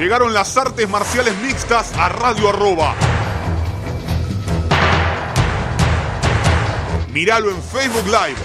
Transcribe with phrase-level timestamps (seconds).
[0.00, 2.94] Llegaron las artes marciales mixtas a Radio Arroba.
[7.12, 8.38] Míralo en Facebook Live,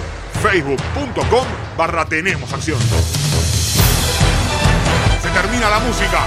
[0.44, 1.46] facebook.com
[1.78, 2.78] barra Tenemos Acción.
[5.22, 6.20] Se termina la música.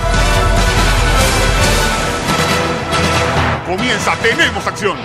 [3.67, 4.97] Comienza Tenemos Acción.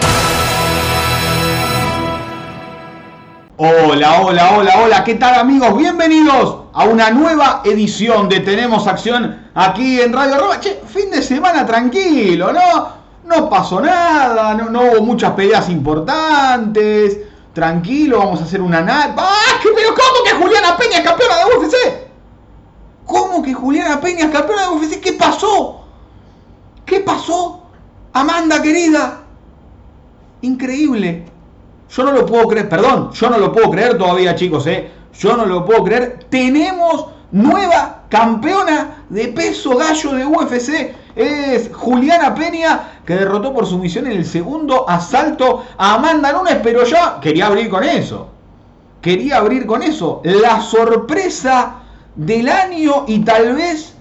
[3.57, 5.75] Hola, hola, hola, hola, ¿qué tal amigos?
[5.75, 10.59] Bienvenidos a una nueva edición de Tenemos Acción aquí en Radio Arroba.
[10.59, 13.03] Che, fin de semana tranquilo, ¿no?
[13.25, 17.19] No pasó nada, no, hubo muchas peleas importantes.
[17.53, 19.13] Tranquilo, vamos a hacer una nada.
[19.17, 19.59] ¡Ah!
[19.63, 21.75] ¿Pero cómo que Juliana Peña es campeona de UFC?
[23.05, 24.99] ¿Cómo que Juliana Peña es campeona de UFC?
[24.99, 25.83] ¿Qué pasó?
[26.85, 27.61] ¿Qué pasó?
[28.13, 29.21] Amanda querida.
[30.41, 31.25] Increíble.
[31.89, 34.91] Yo no lo puedo creer, perdón, yo no lo puedo creer todavía, chicos, ¿eh?
[35.19, 36.25] Yo no lo puedo creer.
[36.29, 40.95] Tenemos nueva campeona de peso gallo de UFC.
[41.15, 46.83] Es Juliana Peña, que derrotó por sumisión en el segundo asalto a Amanda Nunes, pero
[46.85, 48.29] yo quería abrir con eso.
[49.01, 50.21] Quería abrir con eso.
[50.23, 51.75] La sorpresa
[52.15, 53.93] del año y tal vez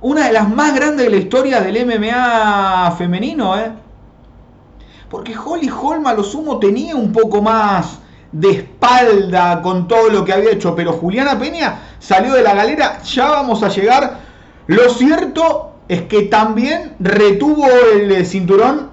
[0.00, 3.72] una de las más grandes de la historia del MMA femenino, ¿eh?
[5.08, 7.98] Porque Holly Holm a lo sumo tenía un poco más
[8.32, 13.02] de espalda con todo lo que había hecho, pero Juliana Peña salió de la galera,
[13.02, 14.18] ya vamos a llegar.
[14.66, 18.90] Lo cierto es que también retuvo el eh, cinturón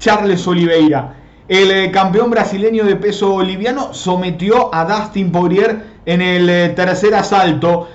[0.00, 1.14] Charles Oliveira.
[1.46, 7.14] El eh, campeón brasileño de peso boliviano sometió a Dustin Poirier en el eh, tercer
[7.14, 7.86] asalto.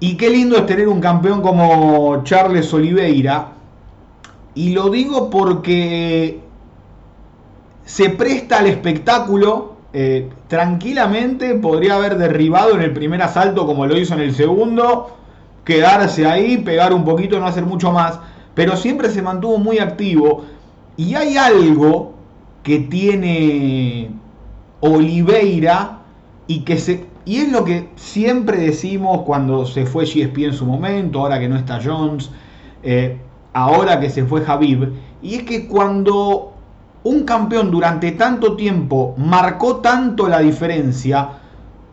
[0.00, 3.52] Y qué lindo es tener un campeón como Charles Oliveira.
[4.56, 6.40] Y lo digo porque
[7.84, 9.75] se presta al espectáculo.
[9.98, 15.16] Eh, tranquilamente podría haber derribado en el primer asalto como lo hizo en el segundo,
[15.64, 18.20] quedarse ahí, pegar un poquito, no hacer mucho más,
[18.54, 20.44] pero siempre se mantuvo muy activo.
[20.98, 22.12] Y hay algo
[22.62, 24.10] que tiene
[24.80, 26.00] Oliveira
[26.46, 30.66] y que se y es lo que siempre decimos cuando se fue GSP en su
[30.66, 32.28] momento, ahora que no está Jones,
[32.82, 33.16] eh,
[33.54, 34.92] ahora que se fue Javib,
[35.22, 36.52] y es que cuando
[37.06, 41.28] un campeón durante tanto tiempo marcó tanto la diferencia,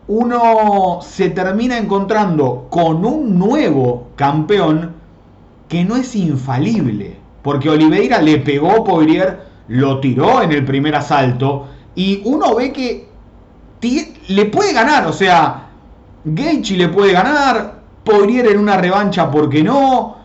[0.08, 4.92] uno se termina encontrando con un nuevo campeón
[5.68, 7.16] que no es infalible.
[7.42, 12.72] Porque Oliveira le pegó a Poirier, lo tiró en el primer asalto y uno ve
[12.72, 13.08] que
[14.28, 15.06] le puede ganar.
[15.06, 15.68] O sea,
[16.24, 20.16] Gaethje le puede ganar, Poirier en una revancha, porque no?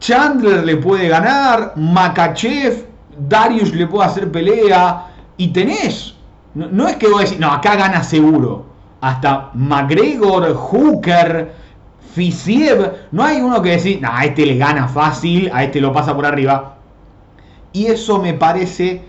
[0.00, 6.14] Chandler le puede ganar, Makachev Darius le puede hacer pelea y tenés.
[6.54, 8.66] No, es que vos decís, no, acá gana seguro.
[9.00, 11.52] Hasta McGregor, Hooker,
[12.14, 15.92] Fisiev, no hay uno que decir, no, a este le gana fácil, a este lo
[15.92, 16.76] pasa por arriba.
[17.72, 19.02] Y eso me parece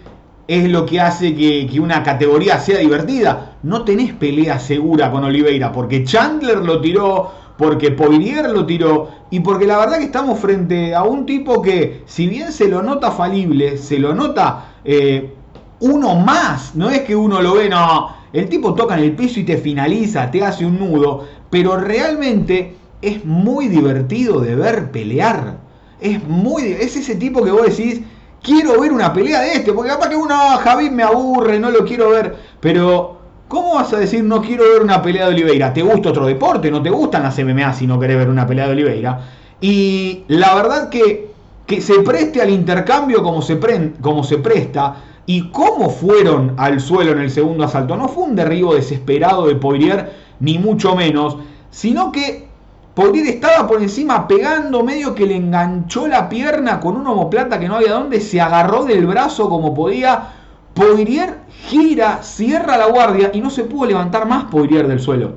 [0.48, 3.58] es lo que hace que, que, una categoría sea divertida.
[3.64, 9.40] No tenés pelea segura con Oliveira, porque Chandler lo tiró, porque Poirier lo tiró y
[9.40, 13.12] porque la verdad que estamos frente a un tipo que si bien se lo nota
[13.12, 15.34] falible, se lo nota eh,
[15.80, 19.40] uno más, no es que uno lo ve, no, el tipo toca en el piso
[19.40, 25.58] y te finaliza, te hace un nudo, pero realmente es muy divertido de ver pelear.
[26.02, 28.02] Es muy es ese tipo que vos decís,
[28.42, 31.86] quiero ver una pelea de este, porque capaz que uno, Javi me aburre, no lo
[31.86, 33.15] quiero ver, pero
[33.48, 35.72] ¿Cómo vas a decir no quiero ver una pelea de Oliveira?
[35.72, 36.72] ¿Te gusta otro deporte?
[36.72, 39.22] ¿No te gustan las MMA si no querés ver una pelea de Oliveira?
[39.62, 41.32] Y la verdad que,
[41.68, 43.60] que se preste al intercambio como se,
[44.02, 44.96] como se presta
[45.28, 47.96] y cómo fueron al suelo en el segundo asalto.
[47.96, 51.38] No fue un derribo desesperado de Poirier, ni mucho menos,
[51.70, 52.48] sino que
[52.96, 57.68] Poirier estaba por encima pegando, medio que le enganchó la pierna con un homoplata que
[57.68, 60.35] no había dónde, se agarró del brazo como podía.
[60.76, 61.40] Poirier
[61.70, 65.36] gira, cierra la guardia y no se pudo levantar más Poirier del suelo.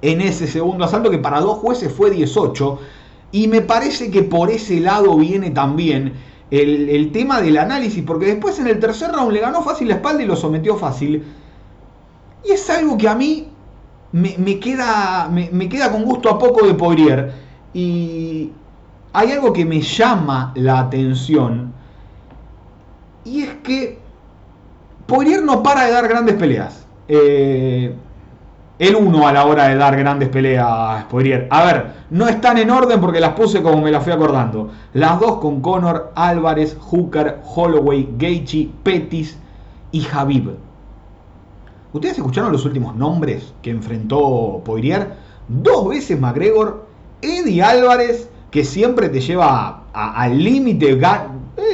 [0.00, 2.78] En ese segundo asalto que para dos jueces fue 18.
[3.32, 6.14] Y me parece que por ese lado viene también
[6.52, 10.22] el, tema del análisis, porque después en el tercer round le ganó fácil la espalda
[10.22, 11.24] y lo sometió fácil.
[12.44, 13.48] Y es algo que a mí
[14.12, 17.32] me, queda, me, queda con gusto a poco de Poirier.
[17.72, 18.52] Y
[19.12, 21.72] hay algo que me llama la atención.
[23.24, 24.03] Y es que
[25.06, 26.86] Poirier no para de dar grandes peleas.
[27.08, 27.94] Eh,
[28.78, 31.46] el uno a la hora de dar grandes peleas, Poirier.
[31.50, 34.70] A ver, no están en orden porque las puse como me las fui acordando.
[34.94, 39.38] Las dos con Conor, Álvarez, Hooker, Holloway, Gaethje, Pettis
[39.92, 40.56] y Javib.
[41.92, 45.12] ¿Ustedes escucharon los últimos nombres que enfrentó Poirier?
[45.46, 46.86] Dos veces McGregor,
[47.22, 50.98] Eddie Álvarez, que siempre te lleva al límite.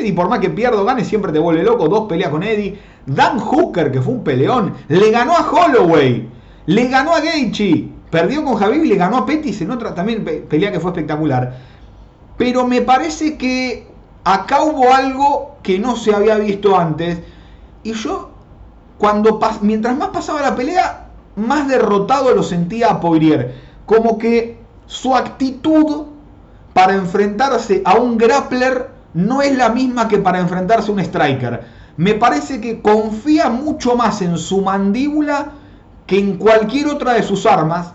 [0.04, 1.88] y por más que pierdo, gane, siempre te vuelve loco.
[1.88, 2.78] Dos peleas con Eddie.
[3.06, 6.28] Dan Hooker, que fue un peleón, le ganó a Holloway.
[6.66, 7.88] Le ganó a Gaethje.
[8.10, 11.56] Perdió con Javi y le ganó a Pettis en otra también pelea que fue espectacular.
[12.36, 13.86] Pero me parece que
[14.24, 17.20] acá hubo algo que no se había visto antes.
[17.84, 18.30] Y yo,
[18.98, 21.06] cuando mientras más pasaba la pelea,
[21.36, 23.54] más derrotado lo sentía a Poirier.
[23.86, 26.06] Como que su actitud
[26.72, 31.79] para enfrentarse a un grappler no es la misma que para enfrentarse a un striker.
[31.96, 35.52] Me parece que confía mucho más en su mandíbula
[36.06, 37.94] que en cualquier otra de sus armas.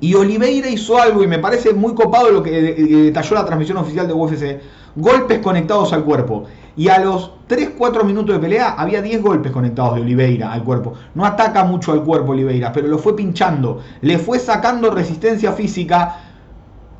[0.00, 4.06] Y Oliveira hizo algo y me parece muy copado lo que detalló la transmisión oficial
[4.06, 4.60] de UFC.
[4.96, 6.44] Golpes conectados al cuerpo.
[6.76, 10.94] Y a los 3-4 minutos de pelea había 10 golpes conectados de Oliveira al cuerpo.
[11.14, 13.80] No ataca mucho al cuerpo Oliveira, pero lo fue pinchando.
[14.02, 16.16] Le fue sacando resistencia física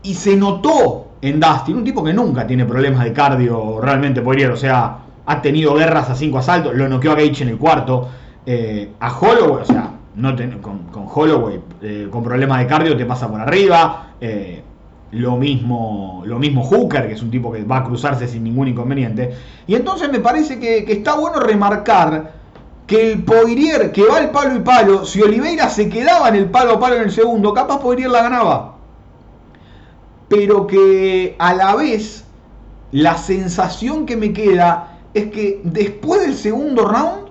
[0.03, 4.51] y se notó en Dustin, un tipo que nunca tiene problemas de cardio realmente, Poirier.
[4.51, 8.09] O sea, ha tenido guerras a 5 asaltos, lo noqueó a Gage en el cuarto.
[8.47, 13.29] Eh, a Holloway, o sea, no con, Holloway, eh, con problemas de cardio te pasa
[13.29, 14.11] por arriba.
[14.21, 14.63] Eh,
[15.13, 18.69] lo mismo, lo mismo Hooker, que es un tipo que va a cruzarse sin ningún
[18.69, 19.33] inconveniente.
[19.67, 22.33] Y entonces me parece que, está bueno remarcar
[22.87, 26.47] que el Poirier que va al palo y palo, si Oliveira se quedaba en el
[26.47, 28.75] palo a palo en el segundo, capaz Poirier la ganaba.
[30.29, 32.25] Pero que a la vez
[32.91, 37.29] la sensación que me queda es que después del segundo round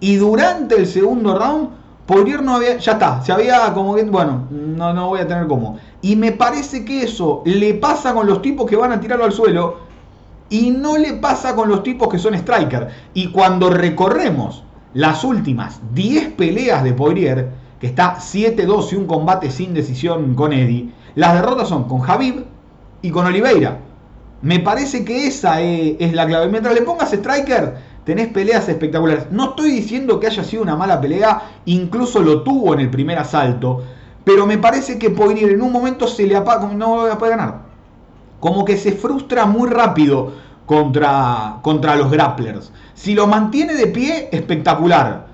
[0.00, 1.70] y durante el segundo round,
[2.06, 5.48] Poirier no había, ya está, se había como que, bueno, no, no voy a tener
[5.48, 5.78] como.
[6.02, 9.32] Y me parece que eso le pasa con los tipos que van a tirarlo al
[9.32, 9.78] suelo
[10.48, 12.88] y no le pasa con los tipos que son striker.
[13.12, 14.62] Y cuando recorremos
[14.94, 17.50] las últimas 10 peleas de Poirier,
[17.80, 22.44] que está 7-2 y un combate sin decisión con Eddie, las derrotas son con Javib
[23.02, 23.80] y con Oliveira.
[24.46, 26.46] Me parece que esa es, la clave.
[26.46, 29.26] Mientras le pongas striker, tenés peleas espectaculares.
[29.32, 33.18] No estoy diciendo que haya sido una mala pelea, incluso lo tuvo en el primer
[33.18, 33.82] asalto.
[34.22, 37.36] Pero me parece que Poirier en un momento se le apaga, no va a poder
[37.36, 37.62] ganar.
[38.38, 40.30] Como que se frustra muy rápido
[40.64, 42.70] contra, contra los grapplers.
[42.94, 45.26] Si lo mantiene de pie, espectacular.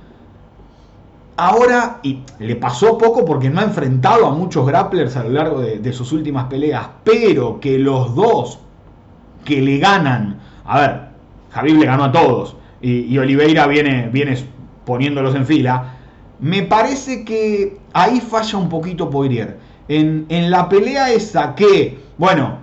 [1.37, 5.61] Ahora, y le pasó poco porque no ha enfrentado a muchos grapplers a lo largo
[5.61, 8.59] de, sus últimas peleas, pero que los dos
[9.45, 11.01] que le ganan, a ver,
[11.51, 14.37] Javier le ganó a todos y, Oliveira viene, viene
[14.85, 15.95] poniéndolos en fila,
[16.41, 19.59] me parece que ahí falla un poquito Poirier.
[19.89, 22.59] En, en la pelea esa que, bueno,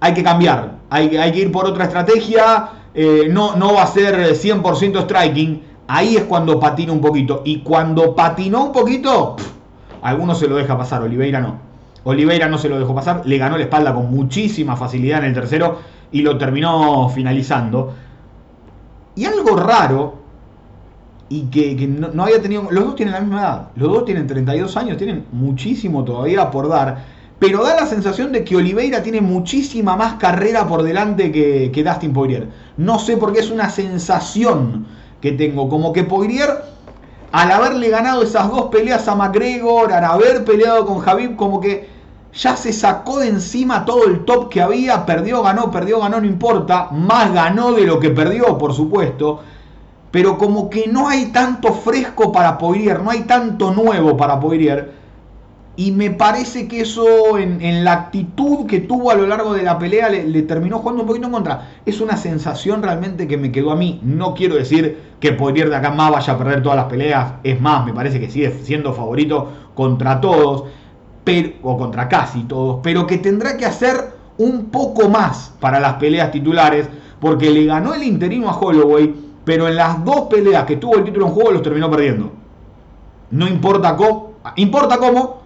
[0.00, 4.14] hay que cambiar, hay, que ir por otra estrategia, eh, no, no va a ser
[4.34, 7.42] 100% striking, ahí es cuando patina un poquito.
[7.44, 9.36] Y cuando patinó un poquito,
[10.02, 11.58] algunos se lo deja pasar, Oliveira no.
[12.04, 15.34] Oliveira no se lo dejó pasar, le ganó la espalda con muchísima facilidad en el
[15.34, 15.78] tercero
[16.12, 17.94] y lo terminó finalizando.
[19.14, 20.26] Y algo raro
[21.28, 22.68] y que, no, había tenido.
[22.70, 26.68] Los dos tienen la misma edad, los dos tienen 32 años, tienen muchísimo todavía por
[26.68, 27.04] dar,
[27.38, 31.84] pero da la sensación de que Oliveira tiene muchísima más carrera por delante que, que
[31.84, 32.48] Dustin Poirier.
[32.76, 34.86] No sé por qué es una sensación
[35.20, 36.48] que tengo, como que Poirier,
[37.32, 41.95] al haberle ganado esas dos peleas a McGregor, al haber peleado con Javib, como que
[42.34, 46.26] ya se sacó de encima todo el top que había, perdió, ganó, perdió, ganó, no
[46.26, 49.40] importa, más ganó de lo que perdió, por supuesto
[50.16, 54.92] pero como que no hay tanto fresco para Poirier, no hay tanto nuevo para Poirier.
[55.76, 59.78] Y me parece que eso en, la actitud que tuvo a lo largo de la
[59.78, 61.68] pelea le, terminó jugando un poquito en contra.
[61.84, 64.00] Es una sensación realmente que me quedó a mí.
[64.02, 67.34] No quiero decir que Poirier de acá más vaya a perder todas las peleas.
[67.44, 70.64] Es más, me parece que sigue siendo favorito contra todos,
[71.62, 72.80] o contra casi todos.
[72.82, 76.88] Pero que tendrá que hacer un poco más para las peleas titulares.
[77.20, 81.04] Porque le ganó el interino a Holloway pero en las dos peleas que tuvo el
[81.04, 82.32] título en juego los terminó perdiendo.
[83.30, 85.42] No importa cómo, importa cómo,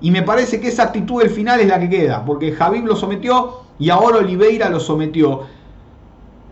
[0.00, 2.94] y me parece que esa actitud del final es la que queda, porque Javib lo
[2.94, 5.46] sometió y ahora Oliveira lo sometió.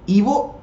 [0.06, 0.56] Y vos,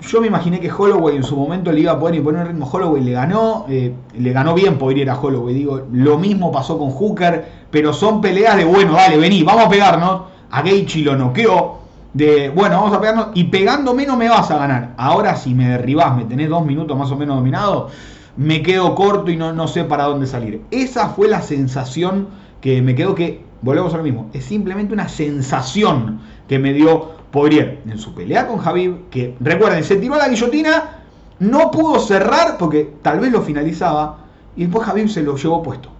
[0.00, 2.48] yo me imaginé que Holloway en su momento le iba a poner y poner un
[2.48, 2.68] ritmo.
[2.70, 5.54] Holloway le ganó, eh, le ganó bien ir a Holloway.
[5.54, 9.68] Digo, lo mismo pasó con Hooker, pero son peleas de bueno, dale, vení, vamos a
[9.68, 10.22] pegarnos.
[10.50, 11.78] A Gaethje lo noqueó
[12.16, 14.94] de, bueno, vamos a pegarnos y pegándome no me vas a ganar.
[14.96, 17.88] Ahora si me derribás, me tenés dos minutos más o menos dominado,
[18.36, 20.62] me quedo corto y no, no sé para dónde salir.
[20.70, 22.28] Esa fue la sensación
[22.60, 27.15] que me quedó que, volvemos a lo mismo, es simplemente una sensación que me dio
[27.36, 31.02] Poirier en su pelea con Javib, que recuerden, se tiró a la guillotina,
[31.38, 34.20] no pudo cerrar porque tal vez lo finalizaba
[34.56, 35.90] y después Javib se lo llevó puesto.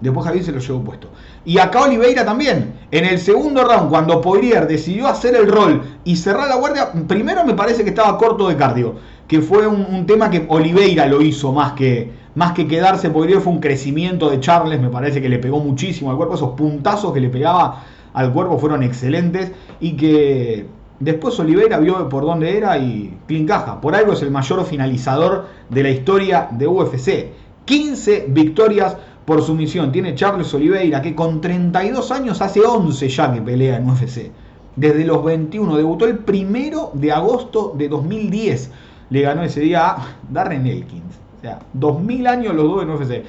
[0.00, 1.08] Después Javier se lo llevó puesto.
[1.44, 2.74] Y acá Oliveira también.
[2.90, 7.44] En el segundo round, cuando Poirier decidió hacer el rol y cerrar la guardia, primero
[7.44, 8.96] me parece que estaba corto de cardio.
[9.28, 13.10] Que fue un, tema que Oliveira lo hizo más que, más que quedarse.
[13.10, 14.80] Poirier fue un crecimiento de Charles.
[14.80, 16.34] Me parece que le pegó muchísimo al cuerpo.
[16.34, 19.52] Esos puntazos que le pegaba al cuerpo fueron excelentes.
[19.80, 20.66] Y que
[21.00, 23.80] después Oliveira vio por dónde era y clean caja.
[23.80, 27.26] Por algo es el mayor finalizador de la historia de UFC.
[27.64, 29.92] 15 victorias por sumisión.
[29.92, 34.30] Tiene Charles Oliveira, que con 32 años hace 11 ya que pelea en UFC.
[34.74, 38.70] Desde los 21, debutó el primero de agosto de 2010.
[39.10, 41.18] Le ganó ese día a Darren Elkins.
[41.38, 43.24] O sea, 2000 años los dos en UFC.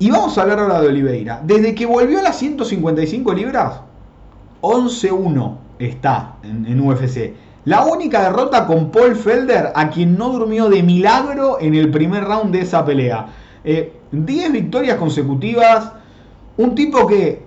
[0.00, 1.42] Y vamos a hablar ahora de Oliveira.
[1.44, 3.82] Desde que volvió a las 155 libras,
[4.62, 7.34] 11-1 está en, UFC.
[7.66, 12.24] La única derrota con Paul Felder, a quien no durmió de milagro en el primer
[12.24, 13.26] round de esa pelea.
[13.62, 15.92] Eh, 10 victorias consecutivas.
[16.56, 17.42] Un tipo que.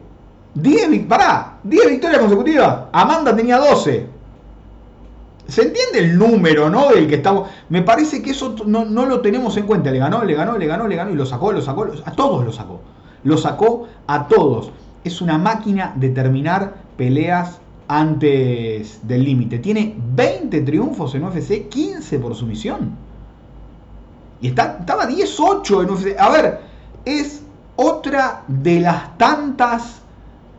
[0.54, 2.82] 10, pará, 10 victorias consecutivas.
[2.92, 4.06] Amanda tenía 12.
[5.48, 6.90] ¿Se entiende el número, no?
[6.90, 7.50] Del que estamos.
[7.70, 9.92] Me parece que eso no, lo tenemos en cuenta.
[9.92, 11.88] Le ganó, le ganó, le ganó, le ganó y lo sacó, lo sacó.
[12.06, 12.82] a todos lo sacó.
[13.24, 14.72] Lo sacó a todos.
[15.04, 19.60] Es una máquina de terminar peleas antes del límite.
[19.60, 22.92] Tiene 20 triunfos en UFC, 15 por sumisión.
[24.42, 26.20] Y estaba 18 en UFC.
[26.20, 26.62] A ver,
[27.06, 27.44] es
[27.76, 30.02] otra de las tantas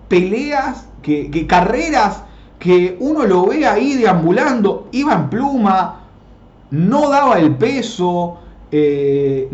[0.08, 2.22] peleas, que, carreras
[2.58, 4.88] que uno lo ve ahí deambulando.
[4.92, 6.00] Iba en pluma,
[6.70, 8.38] no daba el peso,
[8.70, 9.48] eh,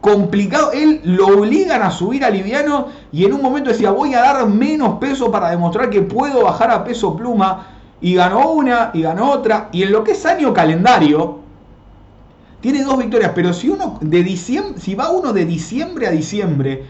[0.00, 0.72] complicado.
[0.72, 4.46] Él lo obligan a subir a liviano y en un momento decía, voy a dar
[4.48, 7.66] menos peso para demostrar que puedo bajar a peso pluma.
[8.02, 9.68] Y ganó una y ganó otra.
[9.72, 11.40] Y en lo que es año calendario,
[12.60, 16.84] tiene dos victorias, pero si uno de diciembre, si va uno de diciembre a diciembre,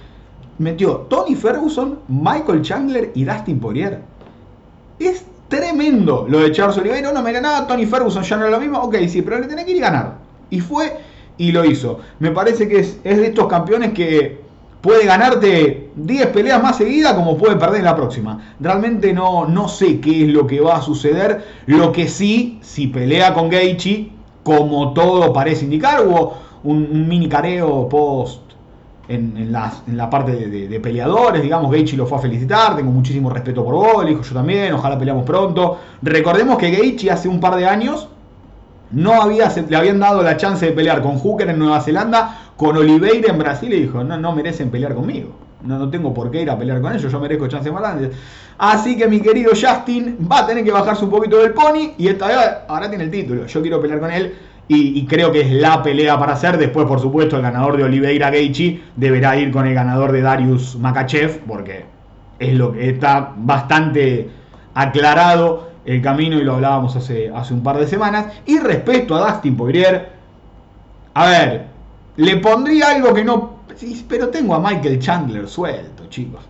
[0.58, 4.02] metió Tony Ferguson, Michael Chandler y Dustin Poirier.
[5.00, 7.11] Es tremendo lo de Charles Oliveira.
[7.11, 8.78] No me ganaba Tony Ferguson, ya no es lo mismo.
[8.78, 10.19] Ok, sí, pero le tenía que ir a ganar.
[10.50, 10.99] Y fue
[11.38, 11.99] y lo hizo.
[12.19, 14.40] Me parece que es, es de estos campeones que
[14.80, 18.54] puede ganarte 10 peleas más seguidas como puede perder en la próxima.
[18.61, 21.45] Realmente no, no sé qué es lo que va a suceder.
[21.66, 24.11] Lo que sí, si pelea con Gaethje,
[24.42, 26.07] como todo parece indicar.
[26.07, 28.50] Hubo un, mini careo post
[29.10, 33.74] en, la parte de, peleadores, digamos, Gaethje lo fue a felicitar, tengo muchísimo respeto por
[33.74, 35.78] vos, le dijo yo también, ojalá peleamos pronto.
[36.02, 38.08] Recordemos que Gaethje hace un par de años
[38.92, 42.76] no había, le habían dado la chance de pelear con Hooker en Nueva Zelanda, con
[42.76, 45.30] Oliveira en Brasil y dijo, no, no merecen pelear conmigo.
[45.62, 48.16] No, no tengo por qué ir a pelear con ellos, yo merezco chances más grandes.
[48.58, 52.08] Así que mi querido Justin va a tener que bajarse un poquito del pony y
[52.08, 52.36] esta vez
[52.68, 53.46] ahora tiene el título.
[53.46, 54.34] Yo quiero pelear con él
[54.72, 56.56] y, creo que es la pelea para hacer.
[56.56, 60.76] Después, por supuesto, el ganador de Oliveira Gaethje deberá ir con el ganador de Darius
[60.76, 61.86] Makachev porque
[62.38, 64.30] es lo que está bastante
[64.74, 68.26] aclarado el camino y lo hablábamos hace, hace un par de semanas.
[68.46, 70.10] Y respecto a Dustin Poirier,
[71.14, 71.66] a ver,
[72.14, 73.56] le pondría algo que no...
[74.08, 76.42] pero tengo a Michael Chandler suelto, chicos.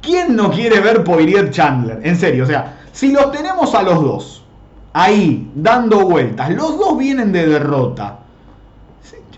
[0.00, 1.98] ¿Quién no quiere ver Poirier Chandler?
[2.04, 4.43] En serio, o sea, si los tenemos a los dos
[4.94, 8.20] ahí dando vueltas, los dos vienen de derrota.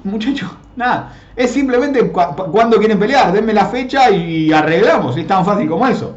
[0.04, 5.68] Muchachos, nada, es simplemente cuando quieren pelear, denme la fecha y arreglamos, es tan fácil
[5.68, 6.16] como eso.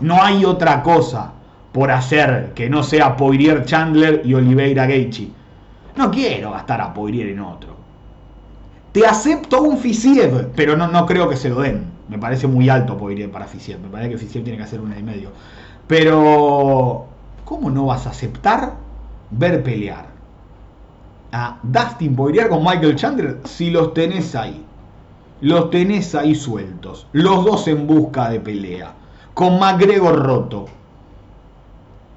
[0.00, 1.32] No hay otra cosa
[1.72, 5.28] por hacer que no sea Poirier Chandler y Oliveira Gaethje.
[5.96, 7.76] No quiero gastar a Poirier en otro.
[8.92, 11.84] Te acepto un Fisiev, pero no, no creo que se lo den.
[12.08, 13.78] Me parece muy alto Poirier para Fisiev.
[13.80, 15.30] Me parece que Fisiev tiene que hacer una y medio.
[15.86, 17.06] Pero,
[17.50, 18.74] ¿cómo no vas a aceptar
[19.32, 20.06] ver pelear
[21.32, 24.64] a Dustin Poirier con Michael Chandler si los tenés ahí?
[25.40, 27.08] Los tenés ahí sueltos.
[27.10, 28.92] Los dos en busca de pelea.
[29.34, 30.66] Con McGregor roto.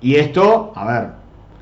[0.02, 1.10] Y esto, a ver,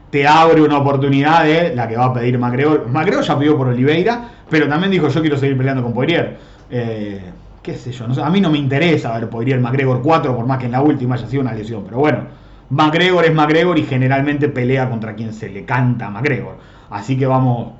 [0.09, 2.89] te abre una oportunidad de la que va a pedir McGregor.
[2.89, 6.37] McGregor ya pidió por Oliveira, pero también dijo yo quiero seguir peleando con Poirier.
[6.69, 7.21] Eh,
[7.63, 10.65] qué sé yo, a mí no me interesa ver Poirier McGregor 4 por más que
[10.65, 12.40] en la última haya sido una lesión, pero bueno,
[12.71, 16.55] McGregor es McGregor y generalmente pelea contra quien se le canta a McGregor.
[16.89, 17.73] Así que vamos,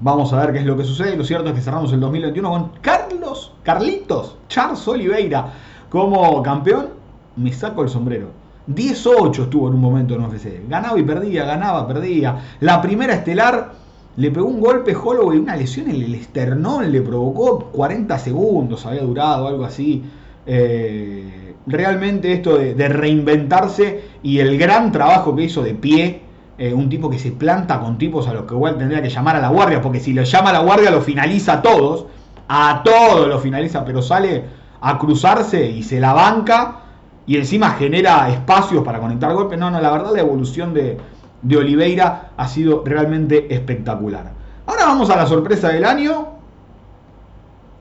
[0.00, 1.16] vamos a ver qué es lo que sucede.
[1.16, 5.46] Lo cierto es que cerramos el 2021 con Carlos, Carlitos, Charles Oliveira
[5.88, 6.88] como campeón.
[7.36, 8.28] Me saco el sombrero.
[8.68, 10.68] 10-8 estuvo en un momento en UFC.
[10.68, 12.36] Ganaba y perdía, ganaba, perdía.
[12.60, 13.72] La primera estelar
[14.16, 19.02] le pegó un golpe Holloway, una lesión en el esternón, le provocó 40 segundos, había
[19.02, 20.04] durado, algo así.
[20.44, 26.22] Eh, realmente esto de, reinventarse y el gran trabajo que hizo de pie,
[26.58, 29.36] eh, un tipo que se planta con tipos a los que igual tendría que llamar
[29.36, 32.06] a la guardia, porque si lo llama a la guardia lo finaliza a todos.
[32.52, 34.44] a todos los finalistas, pero sale
[34.80, 36.80] a cruzarse y se la banca
[37.24, 39.56] y encima genera espacios para conectar golpes.
[39.56, 40.98] No, no, la verdad la evolución de,
[41.42, 44.32] de Oliveira ha sido realmente espectacular.
[44.66, 46.28] Ahora vamos a la sorpresa del año.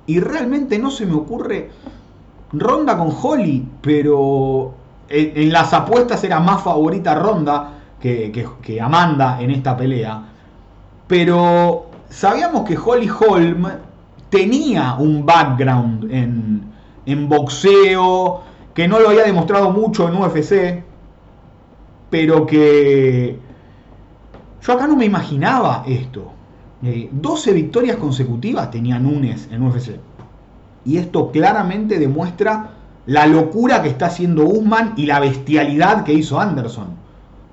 [0.05, 1.69] Y realmente no se me ocurre
[2.53, 4.74] Ronda con Holly, pero
[5.08, 10.24] en, las apuestas era más favorita Ronda que, Amanda en esta pelea.
[11.08, 13.68] Pero sabíamos que Holly Holm
[14.29, 16.63] tenía un background en,
[17.06, 18.41] en boxeo,
[18.74, 20.84] que no lo había demostrado mucho en UFC,
[22.10, 23.38] pero que
[24.62, 26.32] yo acá no me imaginaba esto.
[26.82, 30.00] 12 eh, victorias consecutivas tenía Núñez en UFC.
[30.89, 32.72] Y esto claramente demuestra
[33.05, 36.88] la locura que está haciendo Usman y la bestialidad que hizo Anderson.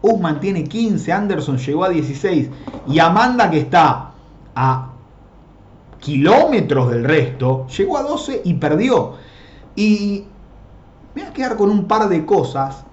[0.00, 2.48] Usman tiene 15, Anderson llegó a 16
[2.88, 4.12] y Amanda que está
[4.54, 4.88] a
[6.00, 9.16] kilómetros del resto, llegó a 12 y perdió.
[9.74, 10.24] Y
[11.14, 12.86] me voy a quedar con un par de cosas.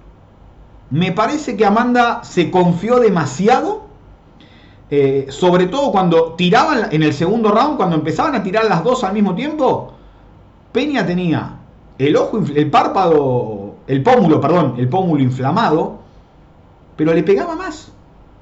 [0.90, 3.84] Me parece que Amanda se confió demasiado
[4.90, 9.02] eh, sobre todo cuando tiraban en el segundo round, cuando empezaban a tirar las dos
[9.02, 9.93] al mismo tiempo,
[10.74, 11.52] Peña tenía
[11.96, 16.00] el ojo, el párpado, el pómulo, perdón, el pómulo inflamado,
[16.96, 17.92] pero le pegaba más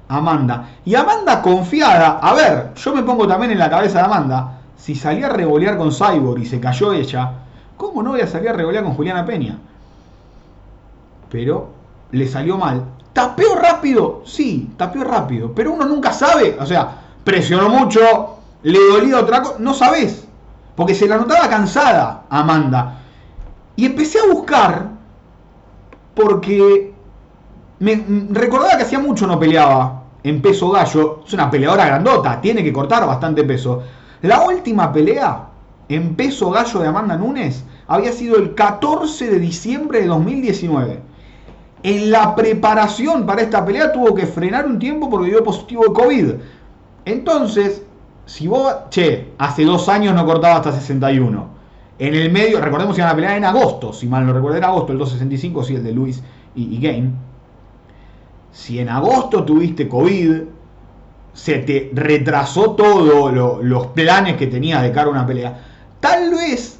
[0.09, 0.69] a Amanda.
[0.83, 4.95] Y Amanda confiada, a ver, yo me pongo también en la cabeza de Amanda, si
[4.95, 7.33] salía a revolear con Cyborg y se cayó ella,
[7.77, 9.59] ¿cómo no voy a salir a revolear con Juliana Peña?
[11.29, 11.69] Pero
[12.11, 14.23] le salió mal ¿Tapeó rápido?
[14.25, 15.53] Sí, tapeó rápido.
[15.53, 16.57] Pero uno nunca sabe.
[16.59, 17.99] O sea, presionó mucho,
[18.63, 19.55] le dolía otra cosa.
[19.59, 20.22] No sabes.
[20.75, 22.99] Porque se la notaba cansada Amanda.
[23.75, 24.89] Y empecé a buscar
[26.15, 26.93] porque
[27.79, 31.23] me recordaba que hacía mucho no peleaba en peso gallo.
[31.25, 33.83] Es una peleadora grandota, tiene que cortar bastante peso.
[34.21, 35.47] La última pelea
[35.89, 41.13] en peso gallo de Amanda Nunes había sido el 14 de diciembre de 2019
[41.83, 45.93] en la preparación para esta pelea tuvo que frenar un tiempo porque dio positivo de
[45.93, 46.33] COVID.
[47.05, 47.83] Entonces,
[48.25, 51.47] si vos, che, hace dos años no cortaba hasta 61.
[51.99, 54.63] En el medio, recordemos que iban a pelear en agosto, si mal no recuerdo, en
[54.63, 56.23] agosto, el 265, sí, el de Luis
[56.55, 57.11] y, Game.
[58.51, 60.41] Si en agosto tuviste COVID,
[61.33, 65.61] se te retrasó todo los planes que tenías de cara a una pelea.
[65.99, 66.79] Tal vez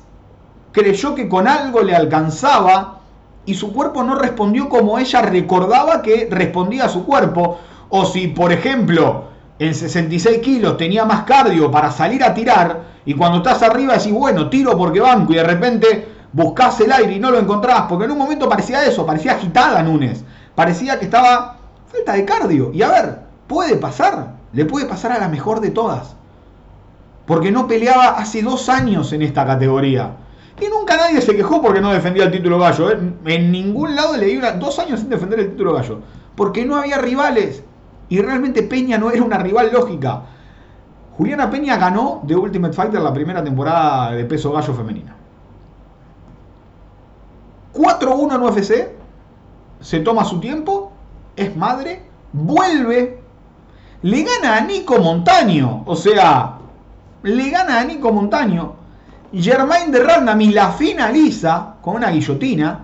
[0.71, 2.99] creyó que con algo le alcanzaba
[3.45, 7.59] y su cuerpo no respondió como ella recordaba que respondía a su cuerpo.
[7.89, 13.13] O si, por ejemplo, en 66 kilos tenía más cardio para salir a tirar y
[13.13, 17.19] cuando estás arriba decís, bueno, tiro porque banco y de repente buscas el aire y
[17.19, 20.23] no lo encontrás, porque en un momento parecía eso, parecía agitada Núñez,
[20.55, 22.71] parecía que estaba falta de cardio.
[22.73, 26.15] Y a ver, puede pasar, le puede pasar a la mejor de todas,
[27.25, 30.17] porque no peleaba hace dos años en esta categoría.
[30.61, 32.91] Y nunca nadie se quejó porque no defendía el título gallo.
[32.91, 32.97] ¿eh?
[33.25, 35.99] En ningún lado le di dos años sin defender el título gallo.
[36.35, 37.63] Porque no había rivales.
[38.13, 40.21] Y realmente Peña no era una rival lógica.
[41.17, 45.15] Juliana Peña ganó de Ultimate Fighter la primera temporada de peso gallo femenina.
[47.73, 48.71] 4-1 en UFC.
[49.79, 50.91] Se toma su tiempo.
[51.35, 52.03] Es madre.
[52.33, 53.19] Vuelve.
[54.03, 55.81] Le gana a Nico Montaño.
[55.87, 56.59] O sea,
[57.23, 58.75] le gana a Nico Montaño
[59.33, 62.81] Germain de Randami la finaliza con una guillotina,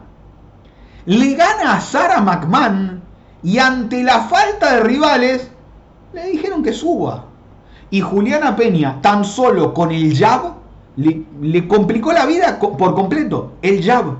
[1.05, 3.03] le gana a Sarah McMahon
[3.43, 5.49] y ante la falta de rivales
[6.13, 7.25] le dijeron que suba.
[7.89, 10.53] Y Juliana Peña, tan solo con el jab,
[10.95, 13.53] le, complicó la vida por completo.
[13.61, 14.15] El jab.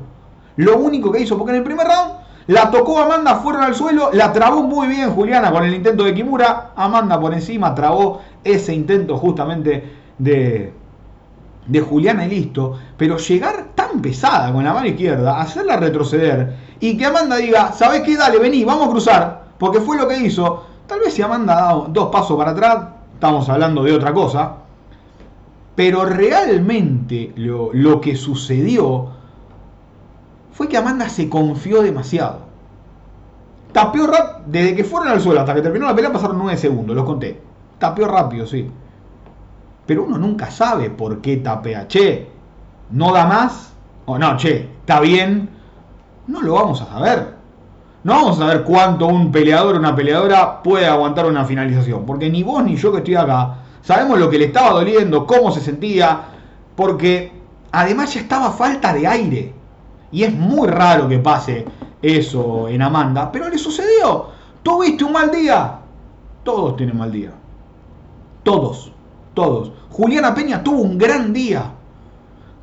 [0.56, 4.10] Lo único que hizo, porque en el primer round la tocó Amanda, fueron al suelo,
[4.12, 6.72] la trabó muy bien Juliana con el intento de Kimura.
[6.76, 10.74] Amanda por encima trabó ese intento justamente de,
[11.68, 13.68] de Juliana y listo, pero llegar
[14.02, 18.16] pesada con la mano izquierda, hacerla retroceder y que Amanda diga, ¿sabes qué?
[18.18, 20.64] Dale, vení, vamos a cruzar, porque fue lo que hizo.
[20.88, 22.80] Tal vez si Amanda ha dos pasos para atrás,
[23.14, 24.54] estamos hablando de otra cosa,
[25.76, 29.10] pero realmente lo, que sucedió
[30.52, 32.50] fue que Amanda se confió demasiado.
[33.72, 36.96] Tapeó rápido, desde que fueron al suelo hasta que terminó la pelea pasaron 9 segundos,
[36.96, 37.40] los conté.
[37.78, 38.70] Tapeó rápido, sí
[39.90, 41.88] pero uno nunca sabe por qué tapea.
[41.88, 42.30] Che,
[42.92, 43.69] no da más,
[44.10, 45.50] o no, che, está bien,
[46.28, 47.40] no lo vamos a saber.
[48.04, 52.30] No vamos a saber cuánto un peleador o una peleadora puede aguantar una finalización, porque
[52.30, 55.62] ni vos ni yo que estoy acá sabemos lo que le estaba doliendo, cómo se
[55.62, 56.22] sentía,
[56.76, 57.32] porque
[57.72, 59.54] además ya estaba falta de aire.
[60.12, 61.66] Y es muy raro que pase
[62.02, 64.28] eso en Amanda, pero le sucedió.
[64.64, 65.80] ¿Tuviste un mal día?
[66.44, 67.32] Todos tienen mal día.
[68.44, 68.92] Todos
[69.40, 69.72] todos.
[69.90, 71.72] Juliana Peña tuvo un gran día.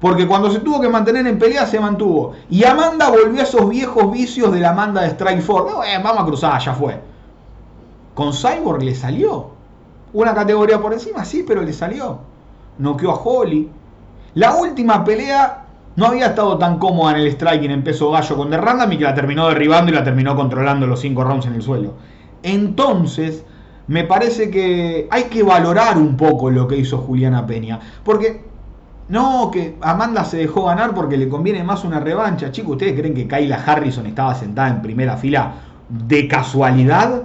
[0.01, 2.33] Porque cuando se tuvo que mantener en pelea se mantuvo.
[2.51, 5.75] Y Amanda volvió a esos viejos vicios de la Amanda de Strike Force.
[6.03, 7.01] vamos a cruzar, ya fue.
[8.15, 9.51] Con Cyborg le salió.
[10.13, 12.19] Una categoría por encima, sí, pero le salió.
[12.79, 13.71] Noqueó a Holly.
[14.35, 15.65] La última pelea
[15.97, 19.15] no había estado tan cómoda en el striking en peso gallo con y que la
[19.15, 21.95] terminó derribando y la terminó controlando los cinco rounds en el suelo.
[22.43, 23.45] Entonces,
[23.87, 27.81] me parece que hay que valorar un poco lo que hizo Juliana Peña.
[28.05, 28.45] Porque
[29.09, 32.51] no, que Amanda se dejó ganar porque le conviene más una revancha.
[32.51, 35.53] Chicos, ¿ustedes creen que Kyla Harrison estaba sentada en primera fila
[35.89, 37.23] de casualidad?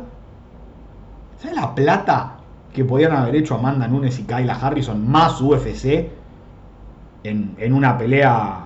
[1.42, 2.36] ¿Sabes la plata
[2.72, 6.10] que podían haber hecho Amanda Nunes y Kyla Harrison más UFC
[7.24, 8.60] en, en una pelea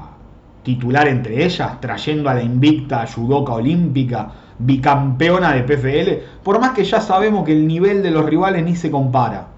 [0.64, 6.44] titular entre ellas, trayendo a la invicta judoka olímpica, bicampeona de PFL?
[6.44, 9.55] Por más que ya sabemos que el nivel de los rivales ni se compara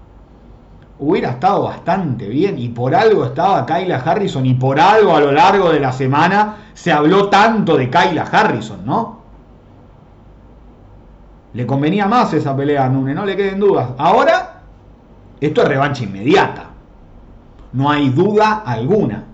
[1.00, 5.32] hubiera estado bastante bien y por algo estaba Kyla Harrison y por algo a lo
[5.32, 9.18] largo de la semana se habló tanto de Kyla Harrison, ¿no?
[11.54, 13.90] Le convenía más esa pelea a Nune, no le queden dudas.
[13.96, 14.60] Ahora,
[15.40, 16.66] esto es revancha inmediata.
[17.72, 19.24] No hay duda alguna.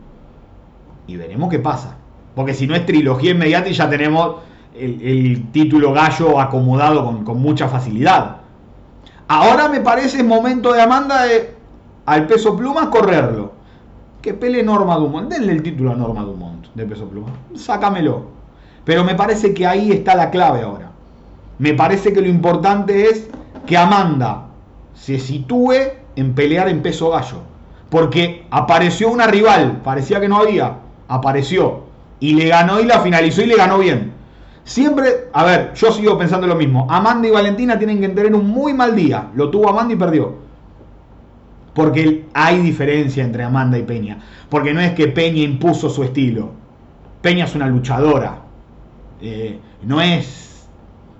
[1.06, 1.96] Y veremos qué pasa.
[2.34, 4.36] Porque si no es trilogía inmediata y ya tenemos
[4.74, 8.38] el, título gallo acomodado con, con mucha facilidad.
[9.28, 11.53] Ahora me parece momento de Amanda de
[12.06, 13.52] al peso pluma correrlo.
[14.20, 15.30] Que pele Norma Dumont.
[15.30, 17.28] Denle el título a Norma Dumont de peso pluma.
[17.54, 18.26] Sácamelo.
[18.84, 20.90] Pero me parece que ahí está la clave ahora.
[21.58, 23.28] Me parece que lo importante es
[23.66, 24.46] que Amanda
[24.94, 25.74] se sitúe
[26.16, 27.38] en pelear en peso gallo.
[27.90, 31.84] Porque apareció una rival, parecía que no había, apareció.
[32.18, 34.12] Y le ganó y la finalizó y le ganó bien.
[34.64, 36.86] Siempre, a ver, yo sigo pensando lo mismo.
[36.90, 39.28] Amanda y Valentina tienen que tener un muy mal día.
[39.34, 40.43] Lo tuvo Amanda y perdió.
[41.74, 44.18] Porque hay diferencia entre Amanda y Peña.
[44.48, 46.52] Porque no es que Peña impuso su estilo.
[47.20, 48.38] Peña es una luchadora.
[49.20, 50.66] Eh, no es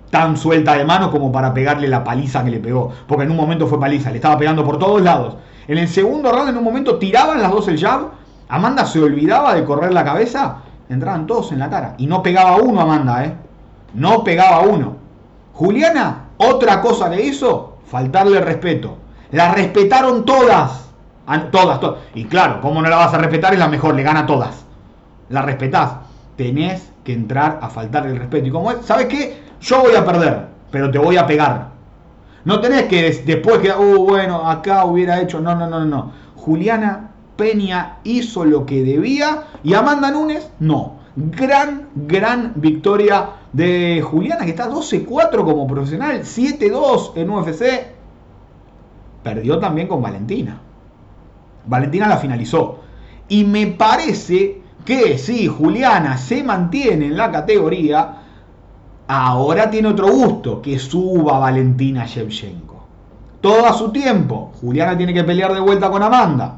[0.09, 2.91] tan suelta de mano como para pegarle la paliza que le pegó.
[3.05, 5.35] Porque en un momento fue paliza, le estaba pegando por todos lados.
[5.67, 8.11] En el segundo round, en un momento, tiraban las dos el jab.
[8.47, 10.61] Amanda se olvidaba de correr la cabeza.
[10.87, 11.95] Entraban todos en la cara.
[11.97, 13.33] Y no pegaba uno Amanda, ¿eh?
[13.93, 14.97] No pegaba uno.
[15.53, 18.97] Juliana, otra cosa que hizo, faltarle respeto.
[19.35, 20.87] La respetaron todas.
[21.51, 21.99] Todas, todas.
[22.13, 23.51] Y claro, ¿cómo no la vas a respetar?
[23.51, 24.63] Es la mejor, le gana a todas.
[25.27, 25.95] La respetás.
[26.37, 28.47] Tenés que entrar a faltar el respeto.
[28.47, 29.43] Y como es, ¿sabes qué?
[29.59, 31.67] Yo voy a perder, pero te voy a pegar.
[32.45, 35.41] No tenés que después que, uh, bueno, acá hubiera hecho.
[35.41, 36.13] No, no, no, no.
[36.37, 40.99] Juliana Peña hizo lo que debía y Amanda Nunes no.
[41.17, 47.94] Gran, gran victoria de Juliana que está 12-4 como profesional, 7-2 en UFC
[49.25, 50.59] perdió también con Valentina.
[51.65, 52.81] Valentina la finalizó.
[53.27, 58.17] Y me parece que si Juliana se mantiene en la categoría,
[59.07, 62.85] ahora tiene otro gusto, que suba Valentina Shevchenko.
[63.41, 64.51] Todo a su tiempo.
[64.61, 66.57] Juliana tiene que pelear de vuelta con Amanda.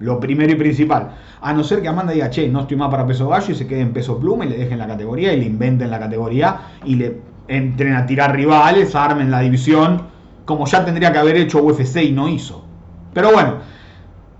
[0.00, 1.12] Lo primero y principal.
[1.40, 3.66] A no ser que Amanda diga, che, no estoy más para peso gallo y se
[3.66, 6.96] quede en peso pluma y le dejen la categoría y le inventen la categoría y
[6.96, 10.11] le entren a tirar rivales, armen la división
[10.44, 12.64] como ya tendría que haber hecho UFC y no hizo.
[13.14, 13.56] Pero bueno,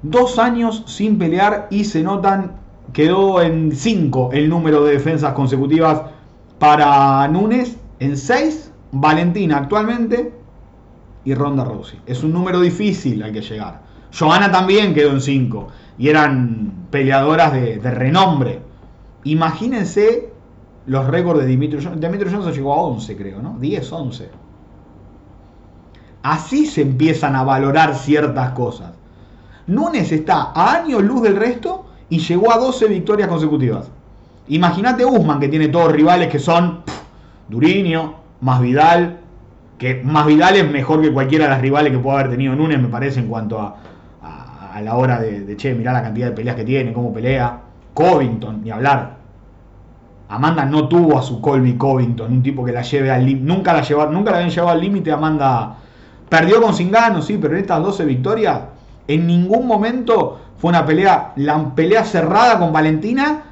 [0.03, 2.57] dos años sin pelear y se notan,
[2.93, 6.03] quedó en 5 el número de defensas consecutivas
[6.59, 10.33] para Núñez, en 6 Valentina actualmente
[11.25, 12.01] y Ronda Rousey.
[12.07, 13.83] Es un número difícil al que llegar.
[14.17, 18.61] Johanna también quedó en 5 y eran peleadoras de, renombre.
[19.25, 20.31] Imagínense
[20.87, 22.01] los récords de Dimitri Johnson.
[22.01, 23.57] Dimitri Johnson llegó a 11, creo, ¿no?
[23.59, 24.31] 10, 11.
[26.23, 28.93] Así se empiezan a valorar ciertas cosas.
[29.67, 33.91] Núñez está a años luz del resto y llegó a 12 victorias consecutivas.
[34.49, 36.83] Imagínate Usman, que tiene todos rivales que son
[37.49, 39.21] Durinio, más Vidal,
[39.79, 42.81] que más Vidal es mejor que cualquiera de las rivales que pueda haber tenido Núñez,
[42.81, 43.77] me parece, en cuanto a,
[44.75, 47.61] a, la hora de, che, mirá la cantidad de peleas que tiene, cómo pelea.
[47.95, 49.17] Covington, ni hablar.
[50.29, 53.47] Amanda no tuvo a su Colby Covington, un tipo que la lleve al límite.
[53.47, 55.77] Nunca la nunca la habían llevado al límite Amanda
[56.33, 58.59] Perdió con Singano, sí, pero en estas 12 victorias,
[59.07, 63.43] en ningún momento fue una pelea, la pelea cerrada con Valentina,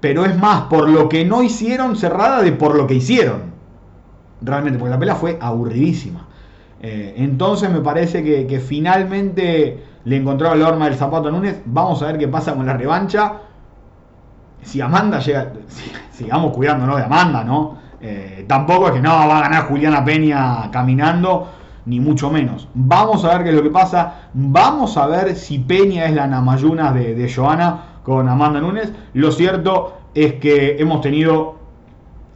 [0.00, 3.42] pero es más por lo que no hicieron cerrada de por lo que hicieron.
[4.42, 6.26] Realmente, porque la pelea fue aburridísima.
[6.82, 11.62] Eh, entonces me parece que, finalmente le encontró el horma del zapato a Núñez.
[11.64, 13.34] Vamos a ver qué pasa con la revancha.
[14.62, 15.52] Si Amanda llega,
[16.10, 17.78] sigamos cuidándonos de Amanda, ¿no?
[18.00, 21.50] Eh, tampoco es que no va a ganar Juliana Peña caminando
[21.86, 22.68] ni mucho menos.
[22.74, 24.28] Vamos a ver qué es lo que pasa.
[24.34, 28.92] Vamos a ver si Peña es la Namayuna de, de con Amanda Nunes.
[29.14, 31.56] Lo cierto es que hemos tenido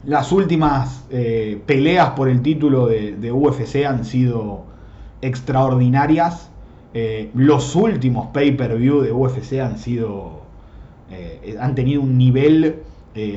[0.05, 4.65] las últimas eh, peleas por el título de, UFC han sido
[5.21, 6.51] extraordinarias.
[6.95, 10.41] Eh, los últimos pay-per-view de UFC han sido.
[11.11, 12.83] Eh, han tenido un nivel.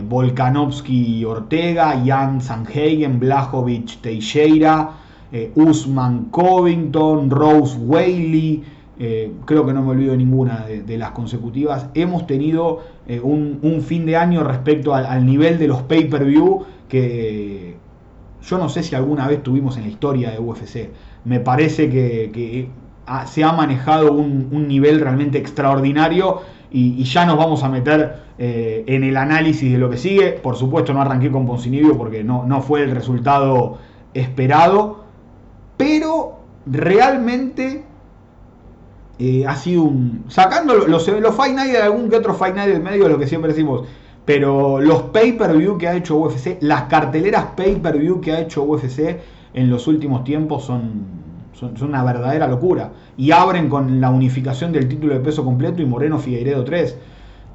[0.07, 4.91] Volkanovski Ortega, Jan Sanhagen, Blajovic Teixeira,
[5.55, 8.63] Usman Covington, Rose Whaley.
[9.45, 11.87] creo que no me olvido ninguna de, las consecutivas.
[11.93, 12.81] Hemos tenido
[13.23, 17.75] un, fin de año respecto al nivel de los pay-per-view que
[18.43, 20.89] yo no sé si alguna vez tuvimos en la historia de UFC.
[21.25, 22.69] Me parece que,
[23.25, 26.41] se ha manejado un, nivel realmente extraordinario
[26.71, 30.31] y, ya nos vamos a meter eh, en el análisis de lo que sigue.
[30.31, 33.77] Por supuesto no arranqué con Poncinibio porque no, no fue el resultado
[34.13, 35.02] esperado,
[35.77, 37.83] pero realmente
[39.19, 40.25] eh, ha sido un...
[40.27, 43.27] Sacando los, los, Fight Night de algún que otro Fight Night del medio, lo que
[43.27, 43.87] siempre decimos,
[44.25, 49.19] pero los pay-per-view que ha hecho UFC, las carteleras pay-per-view que ha hecho UFC
[49.53, 51.05] en los últimos tiempos son,
[51.53, 52.91] son, una verdadera locura.
[53.17, 56.97] Y abren con la unificación del título de peso completo y Moreno Figueiredo 3.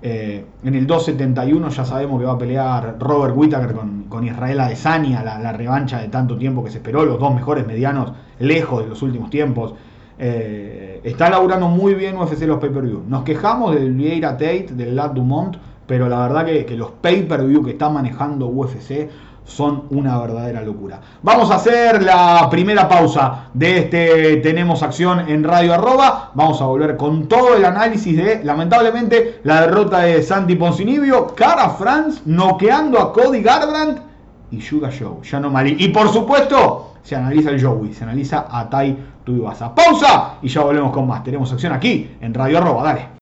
[0.00, 3.74] Eh, en el 271 ya sabemos que va a pelear Robert Whittaker
[4.08, 7.66] con, Israel Adesanya, la, la, revancha de tanto tiempo que se esperó, los dos mejores
[7.66, 9.74] medianos lejos de los últimos tiempos.
[10.20, 13.04] Eh, está laburando muy bien UFC los pay-per-view.
[13.08, 15.56] Nos quejamos del Vieira Tate, del Lat Dumont,
[15.86, 19.08] pero la verdad que, los pay-per-view que está manejando UFC
[19.48, 21.00] son una verdadera locura.
[21.22, 26.30] Vamos a hacer la primera pausa de este Tenemos Acción en Radio Arroba.
[26.34, 31.70] Vamos a volver con todo el análisis de, lamentablemente, la derrota de Santi Poncinibio, Cara
[31.70, 34.02] France noqueando a Cody Garbrandt
[34.50, 35.76] y Yuga Show, ya no malí.
[35.78, 39.74] Y por supuesto, se analiza el Joey, se analiza a Tai Tuivasa.
[39.74, 41.24] Pausa y ya volvemos con más.
[41.24, 42.82] Tenemos acción aquí en Radio Arroba.
[42.82, 43.17] Dale.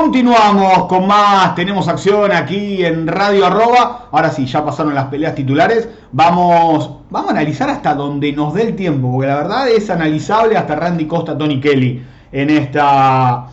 [0.00, 4.08] Continuamos con más, tenemos acción aquí en Radio Arroba.
[4.10, 5.88] Ahora sí, ya pasaron las peleas titulares.
[6.10, 10.56] Vamos, vamos a analizar hasta donde nos dé el tiempo, porque la verdad es analizable
[10.56, 13.46] hasta Randy Costa, Tony Kelly en esta,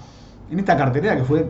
[0.49, 1.47] en esta cartelera que fue...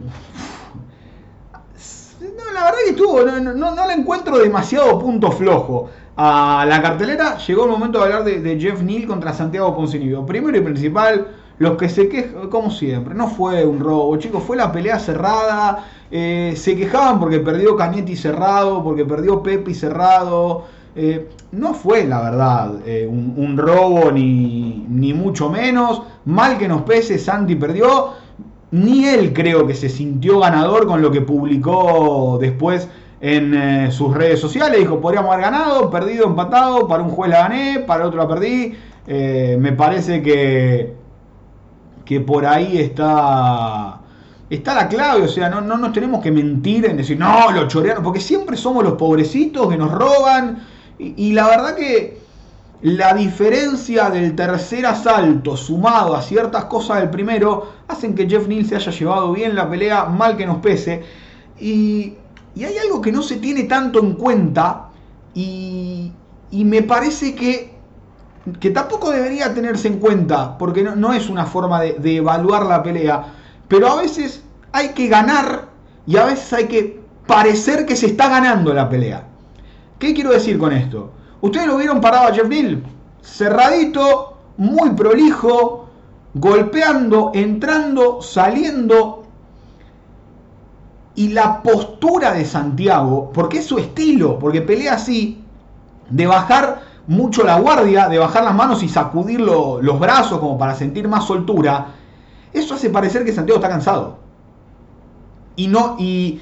[2.21, 5.89] No, la verdad que estuvo, no, no, le encuentro demasiado punto flojo.
[6.17, 10.25] A la cartelera llegó el momento de hablar de, de Jeff Neal contra Santiago Poncinibio.
[10.25, 11.27] Primero y principal,
[11.59, 15.85] los que se quejan, como siempre, no fue un robo, chicos, fue la pelea cerrada.
[16.09, 20.65] Eh, se quejaban porque perdió Canetti cerrado, porque perdió Pepe cerrado.
[20.95, 26.01] Eh, no fue, la verdad, eh, un, robo ni, ni mucho menos.
[26.25, 28.09] Mal que nos pese, Santi perdió.
[28.71, 32.87] Ni él creo que se sintió ganador con lo que publicó después
[33.19, 34.79] en sus redes sociales.
[34.79, 36.87] Dijo, podríamos haber ganado, perdido, empatado.
[36.87, 38.73] Para un juez la gané, para otro la perdí.
[39.07, 41.00] me parece que
[42.05, 43.99] que por ahí está,
[44.49, 47.67] está la clave, o sea, no, no nos tenemos que mentir en decir, no, los
[47.67, 50.63] chorearon, porque siempre somos los pobrecitos que nos roban,
[50.99, 52.19] y, la verdad que
[52.83, 58.65] la diferencia del tercer asalto sumado a ciertas cosas del primero hacen que Jeff Neal
[58.65, 61.03] se haya llevado bien la pelea, mal que nos pese,
[61.59, 62.13] y,
[62.55, 64.89] y hay algo que no se tiene tanto en cuenta,
[65.33, 66.11] y,
[66.51, 67.80] y me parece que
[68.59, 73.25] que tampoco debería tenerse en cuenta, porque no, es una forma de, evaluar la pelea,
[73.67, 75.67] pero a veces hay que ganar
[76.07, 79.25] y a veces hay que parecer que se está ganando la pelea.
[79.99, 81.11] ¿Qué quiero decir con esto?
[81.41, 82.83] Ustedes lo vieron parado a Jeff Neal,
[83.21, 85.89] cerradito, muy prolijo,
[86.33, 89.23] golpeando, entrando, saliendo.
[91.13, 95.43] Y la postura de Santiago, porque es su estilo, porque pelea así,
[96.09, 100.75] de bajar mucho la guardia, de bajar las manos y sacudir los brazos como para
[100.75, 101.87] sentir más soltura,
[102.53, 104.19] eso hace parecer que Santiago está cansado.
[105.57, 106.39] Y, no, y,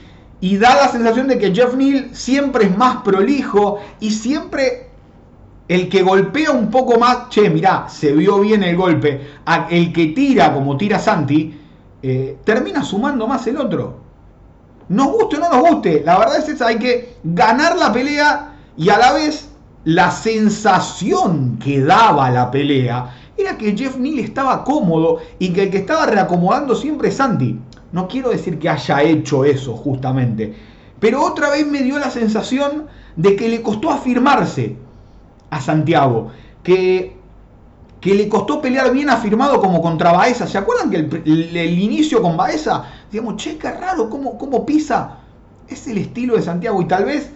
[0.59, 4.91] da la sensación de que Jeff Neal siempre es más prolijo y siempre
[5.67, 9.27] el que golpea un poco más, che, mirá, se vio bien el golpe,
[9.71, 11.59] el que tira como tira Santi,
[12.03, 13.97] eh, termina sumando más el otro.
[14.89, 18.53] Nos guste o no nos guste, la verdad es esa, hay que ganar la pelea
[18.77, 19.48] y a la vez
[19.85, 25.69] la sensación que daba la pelea era que Jeff Neal estaba cómodo y que el
[25.71, 27.57] que estaba reacomodando siempre es Santi.
[27.91, 30.53] No quiero decir que haya hecho eso justamente,
[30.99, 34.75] pero otra vez me dio la sensación de que le costó afirmarse
[35.49, 36.29] a Santiago,
[36.61, 37.17] que,
[38.01, 40.45] que le costó pelear bien afirmado como contra Baeza.
[40.45, 45.17] ¿Se acuerdan que el, inicio con Baeza, digamos, che, qué raro, ¿cómo, cómo pisa?
[45.67, 47.31] Es el estilo de Santiago y tal vez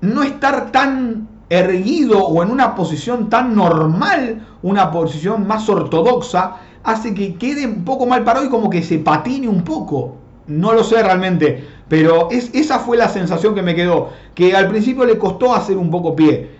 [0.00, 7.12] no estar tan erguido o en una posición tan normal, una posición más ortodoxa, hace
[7.12, 10.16] que quede un poco mal parado y como que se patine un poco.
[10.46, 14.68] No lo sé realmente, pero es, esa fue la sensación que me quedó, que al
[14.68, 16.50] principio le costó hacer un poco pie.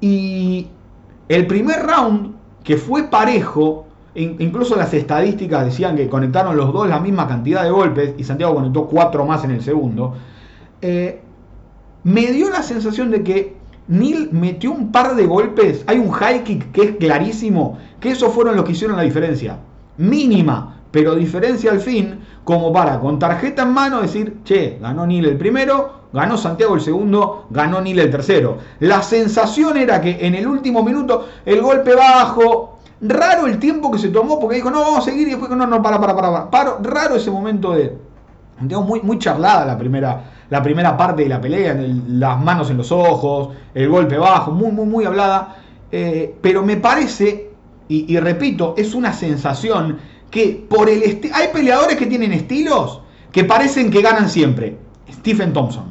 [0.00, 0.68] Y
[1.28, 6.98] el primer round, que fue parejo, incluso las estadísticas decían que conectaron los dos la
[6.98, 10.14] misma cantidad de golpes y Santiago conectó cuatro más en el segundo,
[10.80, 11.20] eh,
[12.02, 13.59] me dio la sensación de que
[13.90, 18.32] Neil metió un par de golpes, hay un high kick que es clarísimo, que esos
[18.32, 19.58] fueron los que hicieron la diferencia.
[19.98, 25.26] Mínima, pero diferencia al fin, como para con tarjeta en mano decir, che, ganó Neil
[25.26, 28.58] el primero, ganó Santiago el segundo, ganó Neil el tercero.
[28.78, 33.98] La sensación era que en el último minuto el golpe bajo, raro el tiempo que
[33.98, 36.48] se tomó porque dijo, no, vamos a seguir y después no, no, para, para, para,
[36.48, 36.78] para.
[36.80, 37.96] raro ese momento de,
[38.60, 42.90] muy, muy charlada la primera, la primera parte de la pelea, las manos en los
[42.92, 45.56] ojos, el golpe bajo, muy, muy, muy hablada.
[45.92, 47.50] Eh, pero me parece,
[47.88, 49.98] y, repito, es una sensación
[50.30, 53.00] que por el hay peleadores que tienen estilos
[53.32, 54.76] que parecen que ganan siempre.
[55.12, 55.84] Stephen Thompson.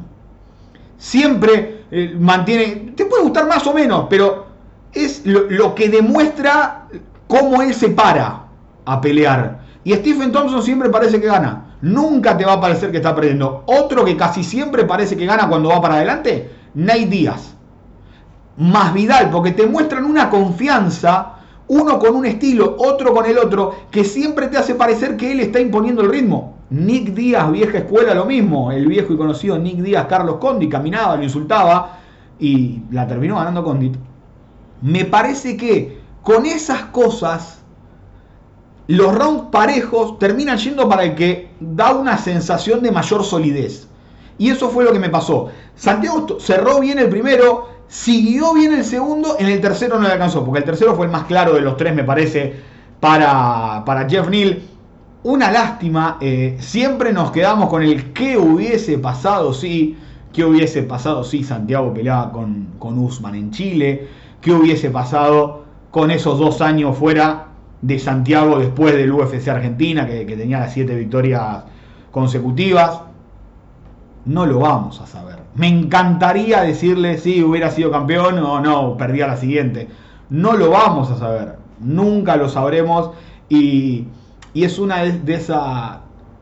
[0.98, 4.46] Siempre eh, mantiene, te puede gustar más o menos, pero
[4.92, 6.86] es lo, que demuestra
[7.26, 8.46] cómo él se para
[8.84, 9.60] a pelear.
[9.84, 11.69] Y Stephen Thompson siempre parece que gana.
[11.82, 13.64] Nunca te va a parecer que está perdiendo.
[13.66, 17.54] Otro que casi siempre parece que gana cuando va para adelante, Nate Díaz.
[18.56, 21.36] Más Vidal, porque te muestran una confianza
[21.70, 25.38] uno con un estilo, otro con el otro, que siempre te hace parecer que él
[25.38, 26.56] está imponiendo el ritmo.
[26.68, 28.72] Nick Díaz, vieja escuela, lo mismo.
[28.72, 31.98] El viejo y conocido Nick Díaz, Carlos Condi, caminaba, lo insultaba
[32.40, 33.94] y la terminó ganando Condit.
[34.82, 37.59] Me parece que con esas cosas,
[38.90, 43.86] los rounds parejos terminan yendo para el que da una sensación de mayor solidez.
[44.36, 45.48] Y eso fue lo que me pasó.
[45.76, 50.44] Santiago cerró bien el primero, Siguió bien el segundo, en el tercero no le alcanzó,
[50.44, 52.54] porque el tercero fue el más claro de los tres, me parece,
[53.00, 54.62] para, para Jeff Neal.
[55.24, 59.96] Una lástima, eh, siempre nos quedamos con el qué hubiese pasado si,
[60.32, 64.06] qué hubiese pasado si Santiago peleaba con, con Usman en Chile,
[64.40, 67.49] qué hubiese pasado con esos dos años fuera
[67.82, 71.64] de Santiago después del UFC Argentina, que, que tenía las siete victorias
[72.10, 73.00] consecutivas.
[74.26, 75.38] No lo vamos a saber.
[75.54, 79.88] Me encantaría decirle si hubiera sido campeón o no, perdía la siguiente.
[80.28, 83.10] No lo vamos a saber, nunca lo sabremos
[83.48, 84.06] y,
[84.54, 85.98] es una de, esas...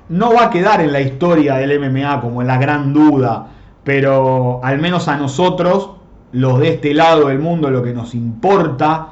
[0.09, 3.49] No va a quedar en la historia del MMA como en la gran duda,
[3.85, 5.91] pero al menos a nosotros,
[6.33, 9.09] los de este lado del mundo, lo que nos importa,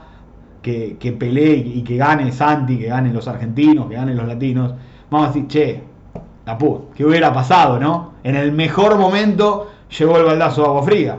[0.66, 4.74] que, que pelee y que gane Santi, que ganen los argentinos, que ganen los latinos,
[5.09, 5.83] vamos a decir, che,
[6.44, 8.14] la ¿qué hubiera pasado, no?
[8.24, 11.18] En el mejor momento llegó el baldazo de agua fría.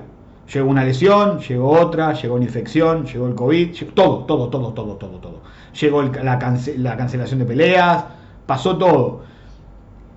[0.54, 4.96] Llegó una lesión, llegó otra, llegó una infección, llegó el COVID, todo, todo, todo, todo,
[4.96, 5.42] todo, todo.
[5.80, 8.04] Llegó la, cancelación de peleas,
[8.46, 9.22] pasó todo.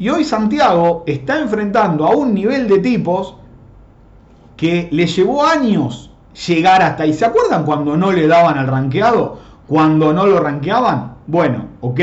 [0.01, 3.37] Y hoy Santiago está enfrentando a un nivel de tipos
[4.57, 6.10] que le llevó años
[6.47, 7.13] llegar hasta ahí.
[7.13, 9.39] ¿Se acuerdan cuando no le daban al ranqueado?
[9.67, 11.15] Cuando no lo ranqueaban.
[11.27, 12.01] Bueno, ok.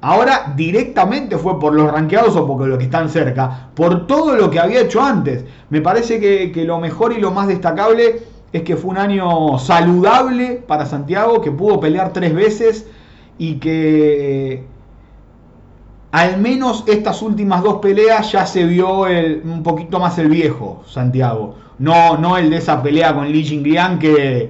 [0.00, 4.50] Ahora directamente fue por los ranqueados o por los que están cerca, por todo lo
[4.50, 5.46] que había hecho antes.
[5.70, 8.20] Me parece que, lo mejor y lo más destacable
[8.52, 12.86] es que fue un año saludable para Santiago, que pudo pelear tres veces
[13.38, 14.64] y que
[16.14, 21.56] al menos estas últimas dos peleas ya se vio un poquito más el viejo Santiago.
[21.80, 24.42] No, no el de esa pelea con Li Jingliang que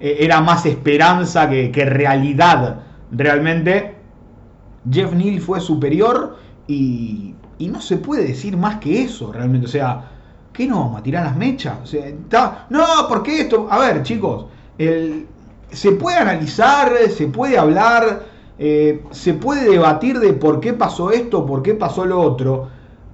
[0.00, 2.80] eh, era más esperanza que, realidad
[3.12, 3.96] realmente
[4.90, 9.66] Jeff Neal fue superior y, no se puede decir más que eso realmente.
[9.66, 10.08] O sea,
[10.54, 11.74] ¿qué no vamos a tirar las mechas?
[11.82, 14.46] O sea, no, porque esto, a ver chicos,
[14.78, 18.29] se puede analizar, se puede hablar,
[18.62, 22.68] eh, se puede debatir de por qué pasó esto, por qué pasó lo otro.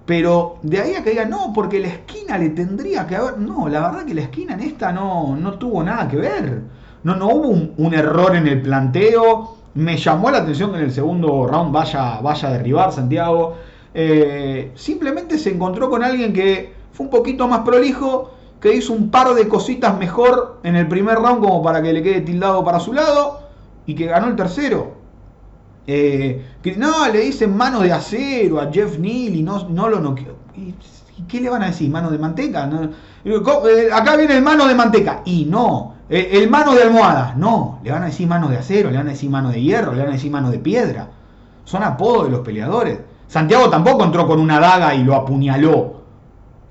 [0.05, 3.39] Pero de ahí a que digan, no, porque la esquina le tendría que haber.
[3.39, 6.63] No, la verdad que la esquina en esta no, no tuvo nada que ver.
[7.05, 9.57] No, no hubo un error en el planteo.
[9.75, 13.55] Me llamó la atención que en el segundo round vaya, vaya a derribar Santiago.
[13.95, 19.11] Eh, simplemente se encontró con alguien que fue un poquito más prolijo, que hizo un
[19.13, 22.81] par de cositas mejor en el primer round como para que le quede tildado para
[22.81, 23.43] su lado
[23.87, 25.06] y que ganó el tercero.
[25.87, 26.45] Eh,
[26.77, 30.35] no, le dicen mano de acero a Jeff Neal y no, no lo noqueó.
[30.57, 31.91] ¿Y qué le van a decir?
[31.91, 32.69] ¿Mano de manteca?
[33.25, 35.23] Eh, acá viene el mano de manteca.
[35.25, 38.91] Y no, eh, el, mano de almohada, no, le van a decir mano de acero,
[38.91, 41.09] le van a decir mano de hierro, le van a decir mano de piedra.
[41.65, 42.99] Son apodos de los peleadores.
[43.29, 46.03] Santiago tampoco entró con una daga y lo apuñaló.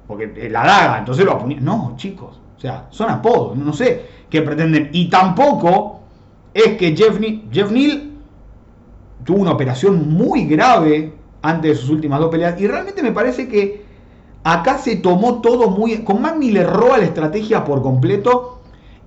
[0.08, 1.62] Porque la daga, entonces lo apuñaló.
[1.62, 2.40] No, chicos.
[2.56, 3.58] O sea, son apodos.
[3.58, 4.90] No sé qué pretenden.
[4.94, 6.02] Y tampoco
[6.54, 7.20] es que Jeff,
[7.52, 8.15] Jeff Neal
[9.26, 12.60] tuvo una operación muy grave antes de sus últimas dos peleas.
[12.62, 13.84] Y realmente me parece que
[14.44, 15.98] acá se tomó todo muy.
[16.04, 18.62] Con Magni le roba la estrategia por completo.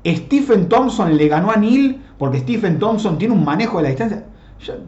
[0.04, 4.24] Stephen Thompson le ganó a Neil porque Stephen Thompson tiene un manejo de la distancia.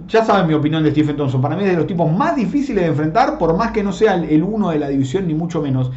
[0.08, 1.40] Ya, saben mi opinión de Stephen Thompson.
[1.40, 4.14] Para mí es de los tipos más difíciles de enfrentar, por más que no sea
[4.14, 5.90] el uno de la división, ni mucho menos.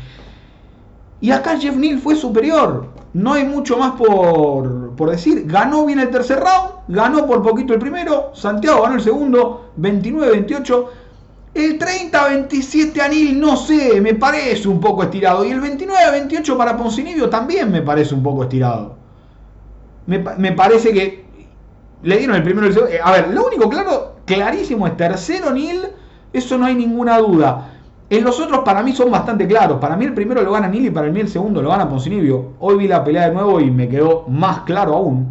[1.21, 2.88] Y acá Jeff Neal fue superior.
[3.13, 5.45] No hay mucho más por, por, decir.
[5.45, 8.31] Ganó bien el tercer round, ganó por poquito el primero.
[8.33, 10.85] Santiago ganó el segundo, 29-28.
[11.53, 15.45] El 30-27 a Neal, no sé, me parece un poco estirado.
[15.45, 18.95] Y el 29-28 para Poncinibio también me parece un poco estirado.
[20.07, 21.23] Me, me parece que
[22.03, 22.93] le dieron el primero y el segundo.
[22.93, 25.81] Eh, a ver, lo único claro, clarísimo es tercero Nil,
[26.33, 27.72] eso no hay ninguna duda.
[28.14, 29.80] En los otros para mí son bastante claros.
[29.80, 32.51] Para mí el primero lo gana Nil y para mí el segundo lo gana Poncinibio.
[32.59, 35.30] Hoy vi la pelea de nuevo y me quedó más claro aún.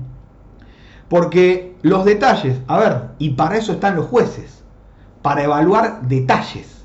[1.08, 4.64] Porque los detalles, a ver, y para eso están los jueces.
[5.22, 6.84] Para evaluar detalles.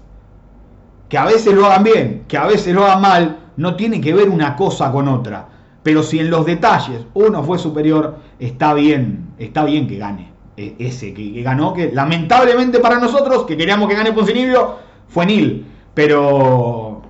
[1.10, 4.14] Que a veces lo hagan bien, que a veces lo hagan mal, no tiene que
[4.14, 5.48] ver una cosa con otra.
[5.82, 10.32] Pero si en los detalles uno fue superior, está bien, está bien que gane.
[10.58, 14.76] E, ese que, ganó, que lamentablemente para nosotros, que queríamos que gane Poncinibio,
[15.08, 15.66] fue Nil.
[15.98, 17.02] Pero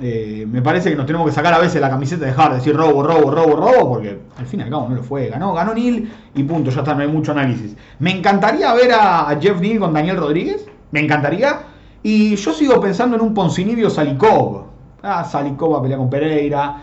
[0.00, 2.56] eh, me parece que nos tenemos que sacar a veces la camiseta de dejar de
[2.56, 5.28] decir robo, robo, robo, robo, porque al fin y al cabo no lo fue.
[5.28, 7.76] Ganó, ganó Nil y punto, ya está, no hay mucho análisis.
[7.98, 11.60] Me encantaría ver a, Jeff Neal con Daniel Rodríguez, me encantaría.
[12.02, 14.64] Y yo sigo pensando en un Poncinibio Salikov.
[15.02, 16.76] Ah, Salikov va a pelear con Pereira.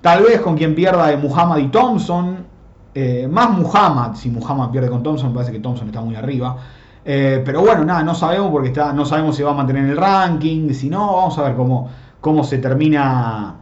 [0.00, 2.46] Tal vez con quien pierda de Muhammad y Thompson.
[2.94, 6.58] Eh, más Muhammad, si Muhammad pierde con Thompson, me parece que Thompson está muy arriba.
[7.04, 9.96] Eh, pero bueno, nada, no sabemos porque está, no sabemos si va a mantener el
[9.96, 11.90] ranking, si no, vamos a ver cómo,
[12.20, 13.56] cómo se termina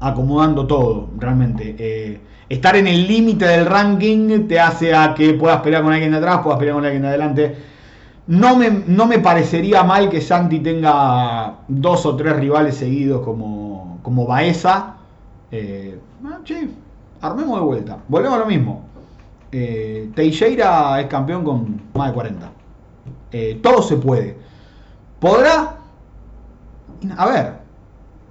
[0.00, 1.76] acomodando todo, realmente.
[1.78, 6.12] Eh, estar en el límite del ranking te hace a que puedas pelear con alguien
[6.12, 7.56] de atrás, puedas pelear con alguien de adelante.
[8.26, 13.98] No me, no me parecería mal que Santi tenga dos o tres rivales seguidos como,
[14.02, 14.94] como Baeza.
[15.50, 16.38] Eh, ah,
[17.20, 17.98] armemos de vuelta.
[18.08, 18.84] Volvemos a lo mismo.
[19.52, 22.52] Eh, Teixeira es campeón con más de 40.
[23.32, 24.36] Eh, todo se puede.
[25.20, 25.78] ¿Podrá?
[27.16, 27.52] A ver,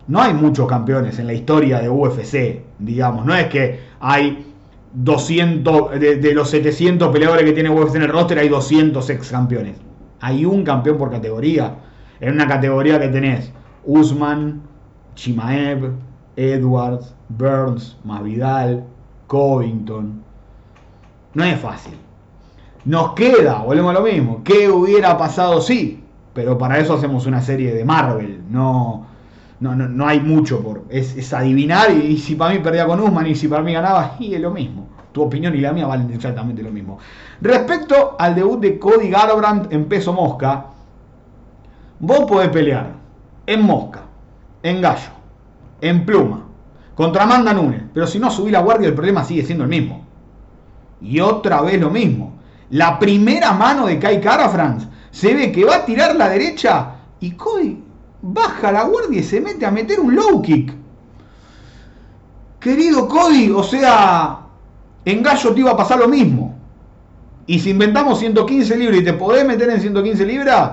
[0.08, 3.26] no hay muchos campeones en la historia de UFC, digamos.
[3.26, 4.52] No es que hay
[4.94, 9.78] 200, de, los 700 peleadores que tiene UFC en el roster, hay 200 ex campeones.
[10.20, 11.76] Hay un campeón por categoría.
[12.20, 13.52] En una categoría que tenés
[13.86, 14.62] Usman,
[15.16, 15.94] Chimaev,
[16.36, 18.86] Edwards, Burns, Masvidal,
[19.28, 20.31] Covington.
[21.34, 21.98] No es fácil.
[22.86, 24.42] Nos queda, volvemos a lo mismo.
[24.44, 26.04] ¿Qué hubiera pasado si?
[26.34, 28.42] Pero para eso hacemos una serie de Marvel.
[28.50, 29.06] No,
[29.60, 30.86] no, no, hay mucho por.
[30.90, 31.92] Es, adivinar.
[31.92, 34.52] Y, si para mí perdía con Usman y si para mí ganaba, y es lo
[34.52, 34.90] mismo.
[35.12, 36.98] Tu opinión y la mía valen exactamente lo mismo.
[37.42, 40.68] Respecto al debut de Cody Garbrandt en peso mosca,
[42.00, 42.94] vos podés pelear
[43.46, 44.02] en mosca,
[44.64, 45.12] en gallo,
[45.82, 46.46] en pluma,
[46.96, 47.84] contra Amanda Nunes.
[47.94, 50.11] Pero si no subí la guardia, el problema sigue siendo el mismo.
[51.02, 52.34] Y otra vez lo mismo.
[52.70, 57.32] La primera mano de Kai France se ve que va a tirar la derecha y
[57.32, 57.84] Cody
[58.22, 60.74] baja la guardia y se mete a meter un low kick.
[62.60, 64.40] Querido Cody, o sea,
[65.04, 66.56] en Gallo te iba a pasar lo mismo.
[67.48, 70.72] Y si inventamos 115 libras y te podés meter en 115 libras,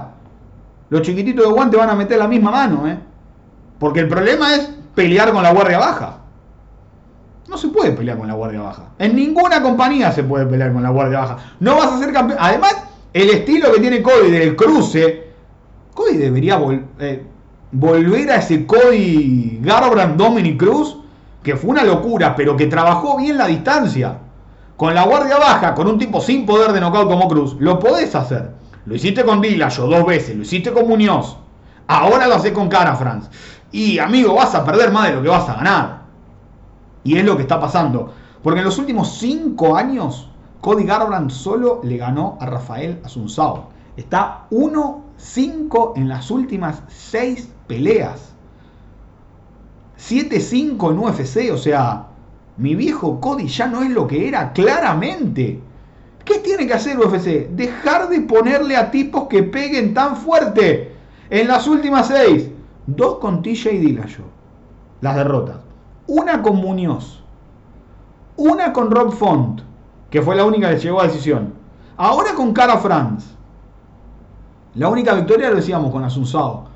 [0.90, 2.98] los chiquititos de guante van a meter la misma mano, ¿eh?
[3.78, 6.17] Porque el problema es pelear con la guardia baja.
[7.48, 8.90] No se puede pelear con la guardia baja.
[8.98, 11.38] En ninguna compañía se puede pelear con la guardia baja.
[11.60, 12.38] No vas a ser campeón.
[12.40, 12.76] Además,
[13.12, 15.28] el estilo que tiene Cody del cruce,
[15.94, 16.60] Cody debería
[16.98, 17.24] eh,
[17.72, 20.98] volver a ese Cody Garbrandt Dominic Cruz,
[21.42, 24.18] que fue una locura, pero que trabajó bien la distancia.
[24.76, 28.50] Con la guardia baja, con un tipo sin poder de como Cruz, lo podés hacer.
[28.84, 31.36] Lo hiciste con Dillashaw dos veces, lo hiciste con Muñoz.
[31.86, 33.30] Ahora lo haces con Cara France.
[33.72, 35.97] Y amigo, vas a perder más de lo que vas a ganar.
[37.08, 38.12] Y es lo que está pasando.
[38.42, 40.28] Porque en los últimos 5 años,
[40.60, 43.70] Cody Garbrandt solo le ganó a Rafael Asunzao.
[43.96, 48.34] Está 1-5 en las últimas 6 peleas.
[49.98, 51.50] 7-5 en UFC.
[51.50, 52.08] O sea,
[52.58, 55.62] mi viejo Cody ya no es lo que era claramente.
[56.26, 57.48] ¿Qué tiene que hacer UFC?
[57.56, 60.94] Dejar de ponerle a tipos que peguen tan fuerte.
[61.30, 62.50] En las últimas 6
[62.86, 64.26] Dos con TJ Dillashaw.
[65.00, 65.67] Las derrotas.
[66.08, 67.22] Una con Muñoz.
[68.36, 69.60] Una con Rob Font,
[70.10, 71.52] que fue la única que llegó a decisión.
[71.98, 73.28] Ahora con Cara France.
[74.74, 76.66] La única victoria lo decíamos con Asunsao.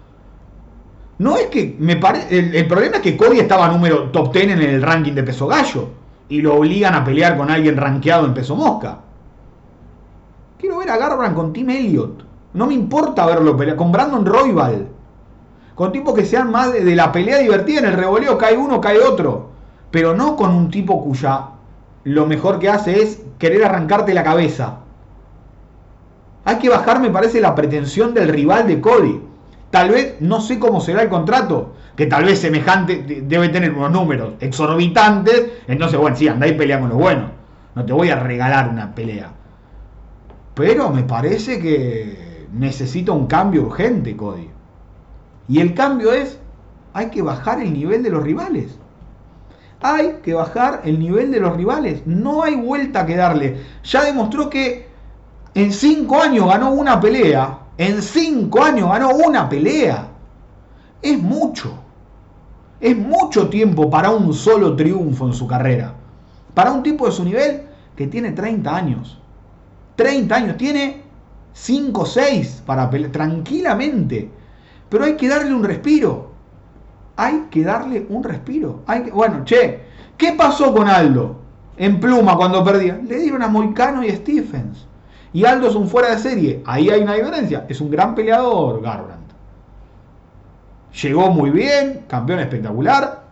[1.18, 2.58] No es que me parece.
[2.58, 5.88] El, problema es que Cody estaba número top 10 en el ranking de peso gallo.
[6.28, 8.98] Y lo obligan a pelear con alguien rankeado en peso mosca.
[10.58, 12.24] Quiero ver a Garbrandt con Tim Elliott.
[12.52, 13.76] No me importa verlo pelear.
[13.76, 14.88] Con Brandon Roybal.
[15.82, 17.80] Con tipos que sean más de, la pelea divertida.
[17.80, 19.50] En el revoleo cae uno, cae otro.
[19.90, 21.46] Pero no con un tipo cuya
[22.04, 24.76] lo mejor que hace es querer arrancarte la cabeza.
[26.44, 29.22] Hay que bajar, me parece, la pretensión del rival de Cody.
[29.72, 33.90] Tal vez, no sé cómo será el contrato, que tal vez semejante debe tener unos
[33.90, 35.50] números exorbitantes.
[35.66, 37.32] Entonces, bueno, sí, anda y pelea con los buenos.
[37.74, 39.32] No te voy a regalar una pelea.
[40.54, 44.51] Pero me parece que necesita un cambio urgente, Cody.
[45.48, 46.38] Y el cambio es,
[46.92, 48.78] hay que bajar el nivel de los rivales.
[49.80, 52.02] Hay que bajar el nivel de los rivales.
[52.06, 53.62] No hay vuelta que darle.
[53.82, 54.86] Ya demostró que
[55.54, 57.58] en cinco años ganó una pelea.
[57.76, 60.08] En cinco años ganó una pelea.
[61.00, 61.74] Es mucho.
[62.80, 65.94] Es mucho tiempo para un solo triunfo en su carrera.
[66.54, 67.62] Para un tipo de su nivel
[67.96, 69.18] que tiene 30 años.
[69.96, 71.02] 30 años, tiene
[71.52, 74.30] 5 o 6 para pelear tranquilamente.
[74.92, 76.32] Pero hay que darle un respiro.
[77.16, 78.82] Hay que darle un respiro.
[78.86, 79.80] Hay bueno, che,
[80.18, 81.36] ¿qué pasó con Aldo
[81.78, 83.00] en pluma cuando perdía?
[83.02, 84.86] Le dieron a Moicano y Stephens.
[85.32, 86.62] Y Aldo es un fuera de serie.
[86.66, 87.64] Ahí hay una diferencia.
[87.70, 89.32] Es un gran peleador, Garbrandt.
[91.02, 93.22] Llegó muy bien, campeón espectacular,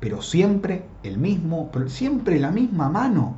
[0.00, 3.36] pero siempre el mismo, siempre la misma mano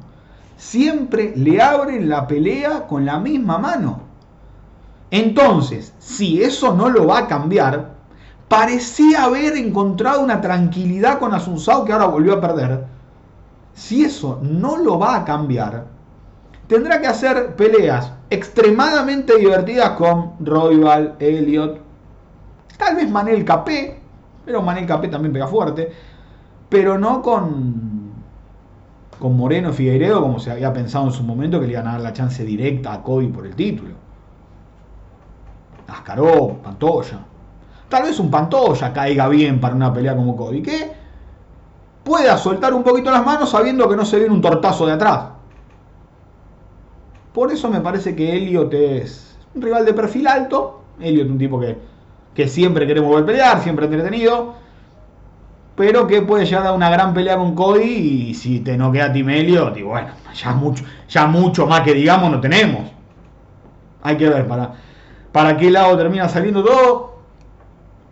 [0.62, 4.01] siempre le abren la pelea con la misma mano.
[5.12, 7.90] Entonces, si eso no lo va a cambiar,
[8.48, 12.86] parecía haber encontrado una tranquilidad con Asunsao que ahora volvió a perder.
[13.74, 15.84] Si eso no lo va a cambiar,
[16.66, 21.78] tendrá que hacer peleas extremadamente divertidas con Royal, Elliot,
[22.78, 24.00] tal vez Manel Capé,
[24.46, 25.92] pero Manel Capé también pega fuerte,
[26.70, 27.92] pero no con
[29.18, 32.00] con Moreno Figueiredo como se había pensado en su momento que le iban a dar
[32.00, 34.11] la chance directa a Cody por el título.
[35.88, 37.18] Ascaró, Pantoya.
[37.88, 40.92] Tal vez un Pantoya caiga bien para una pelea como Cody, que
[42.04, 45.20] pueda soltar un poquito las manos sabiendo que no se viene un tortazo de atrás.
[47.32, 50.82] Por eso me parece que Elliot es un rival de perfil alto.
[51.00, 51.78] Elliot un tipo que,
[52.34, 54.62] que siempre queremos ver pelear, siempre entretenido
[55.74, 59.12] pero que puede llegar a una gran pelea con Cody y si te no queda
[59.12, 62.90] Timelio, digo, bueno, ya mucho, ya mucho más que digamos no tenemos.
[64.02, 64.72] Hay que ver para,
[65.32, 67.12] para qué lado termina saliendo todo.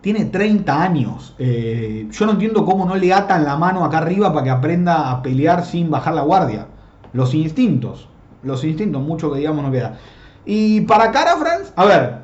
[0.01, 1.35] Tiene 30 años.
[1.37, 5.11] Eh, yo no entiendo cómo no le atan la mano acá arriba para que aprenda
[5.11, 6.67] a pelear sin bajar la guardia.
[7.13, 8.07] Los instintos.
[8.41, 9.99] Los instintos, mucho que digamos no queda.
[10.45, 12.15] Y para Cara France, a ver,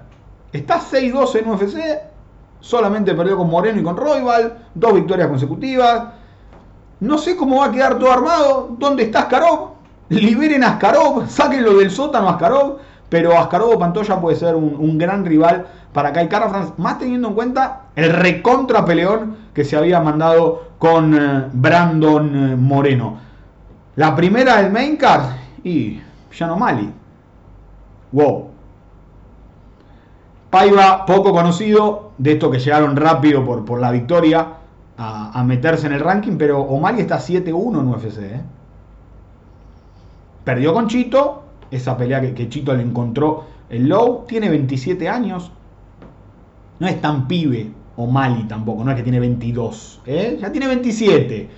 [0.52, 1.78] está 6-2 en UFC,
[2.60, 4.58] Solamente perdió con Moreno y con Roybal.
[4.74, 6.06] Dos victorias consecutivas.
[7.00, 8.76] No sé cómo va a quedar todo armado.
[8.78, 9.72] ¿Dónde está Askarov?
[10.10, 11.30] Liberen a Askarov.
[11.30, 12.78] Sáquenlo del sótano a Askarov.
[13.10, 16.74] Pero Askarov o Pantoya puede ser un, gran rival para Kai France.
[16.78, 22.56] Más teniendo en cuenta el recontra peleón que se había mandado con eh, Brandon eh,
[22.56, 23.18] Moreno.
[23.96, 25.24] La primera del main card
[25.64, 26.02] y
[26.42, 26.92] no Mali.
[28.12, 28.50] Wow.
[30.50, 34.48] Paiva, poco conocido, de estos que llegaron rápido por, por la victoria
[34.98, 38.18] a, meterse en el ranking, pero O'Malley está 7-1 en UFC.
[38.20, 38.42] ¿eh?
[40.44, 45.52] Perdió con Chito, esa pelea que, Chito le encontró el low, tiene 27 años,
[46.80, 50.38] no es tan pibe O'Malley tampoco, no es que tiene 22, ¿eh?
[50.40, 51.50] ya tiene 27.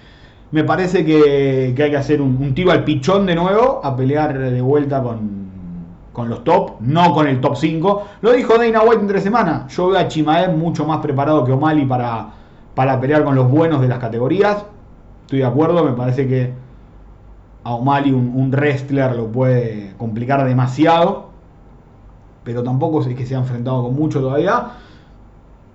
[0.52, 4.62] Me parece que, hay que hacer un, tiro al pichón de nuevo, a pelear de
[4.62, 5.40] vuelta con,
[6.12, 8.04] con los top, no con el top 5.
[8.22, 9.72] Lo dijo Dana White entre semanas.
[9.76, 12.30] Yo veo a Chimaev mucho más preparado que O'Malley para,
[12.74, 14.66] para pelear con los buenos de las categorías.
[15.22, 16.52] Estoy de acuerdo, me parece que
[17.64, 21.30] a O'Malley un, wrestler lo puede complicar demasiado.
[22.44, 24.72] Pero tampoco es que se ha enfrentado con mucho todavía.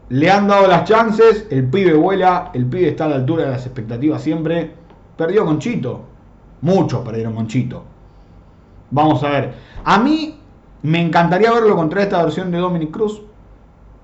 [0.09, 3.51] Le han dado las chances, el pibe vuela, el pibe está a la altura de
[3.51, 4.75] las expectativas siempre.
[5.17, 6.01] Perdió con Chito.
[6.63, 7.85] Muchos perdieron con Chito.
[8.91, 9.55] Vamos a ver.
[9.85, 10.39] A mí
[10.83, 13.23] me encantaría verlo contra esta versión de Dominic Cruz.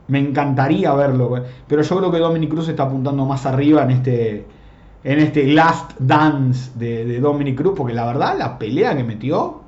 [0.08, 1.44] Me encantaría verlo.
[1.66, 4.46] Pero yo creo que Dominic Cruz está apuntando más arriba en este,
[5.02, 7.74] en este last dance de, Dominic Cruz.
[7.76, 9.60] Porque la verdad, la pelea que metió.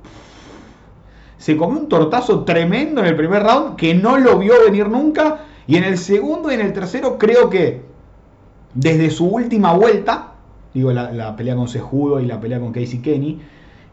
[1.37, 5.41] Se comió un tortazo tremendo en el primer round que no lo vio venir nunca.
[5.67, 7.81] Y en el segundo y en el tercero creo que
[8.73, 10.33] desde su última vuelta,
[10.73, 13.39] digo la, pelea con Sejudo y la pelea con Casey Kenny,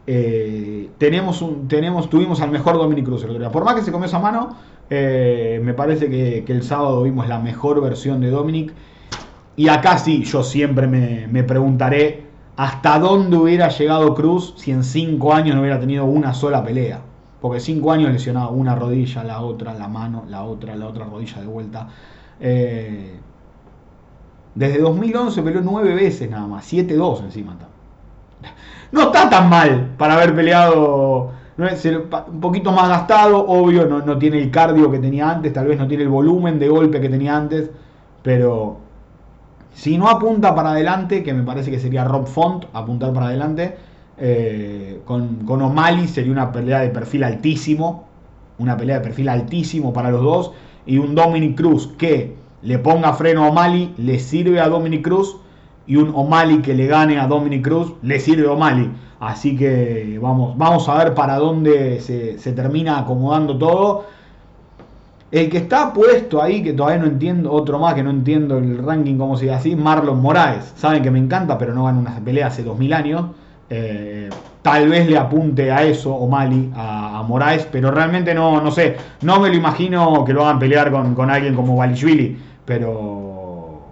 [0.07, 1.39] eh, tenemos
[2.09, 4.57] tuvimos al mejor Dominic Cruz Por más que se comió esa mano,
[4.89, 8.73] eh, me parece que, el sábado vimos la mejor versión de Dominic.
[9.55, 12.25] Y acá sí, yo siempre me, preguntaré
[12.55, 17.01] hasta dónde hubiera llegado Cruz si en cinco años no hubiera tenido una sola pelea.
[17.41, 21.41] porque cinco años lesionado una rodilla, la otra, la mano, la otra, la otra rodilla
[21.41, 21.87] de vuelta.
[22.39, 23.19] Eh,
[24.53, 27.55] desde 2011 peleó nueve veces nada más, 7-2 encima.
[28.91, 31.67] No está tan mal para haber peleado no
[32.31, 35.77] un poquito más gastado, obvio, no, no, tiene el cardio que tenía antes, tal vez
[35.77, 37.69] no tiene el volumen de golpe que tenía antes,
[38.23, 38.79] pero
[39.73, 43.77] si no apunta para adelante, que me parece que sería Rob Font apuntar para adelante,
[44.17, 48.05] eh, con, con O'Malley sería una pelea de perfil altísimo,
[48.59, 50.51] una pelea de perfil altísimo para los dos,
[50.85, 55.37] y un Dominic Cruz que le ponga freno a O'Malley, le sirve a Dominic Cruz,
[55.87, 58.91] y un O'Malley que le gane a Dominic Cruz, le sirve a O'Malley.
[59.19, 64.05] Así que vamos, vamos a ver para dónde se, se termina acomodando todo.
[65.31, 68.77] El que está puesto ahí, que todavía no entiendo, otro más que no entiendo el
[68.79, 70.73] ranking, como se dice así, Marlon Moraes.
[70.75, 73.25] Saben que me encanta, pero no gana una pelea hace 2000 años.
[73.69, 74.29] Eh,
[74.61, 78.97] tal vez le apunte a eso O'Malley, a, a Moraes, pero realmente no, no sé.
[79.21, 83.83] No me lo imagino que lo hagan pelear con, alguien como Balishvili, pero,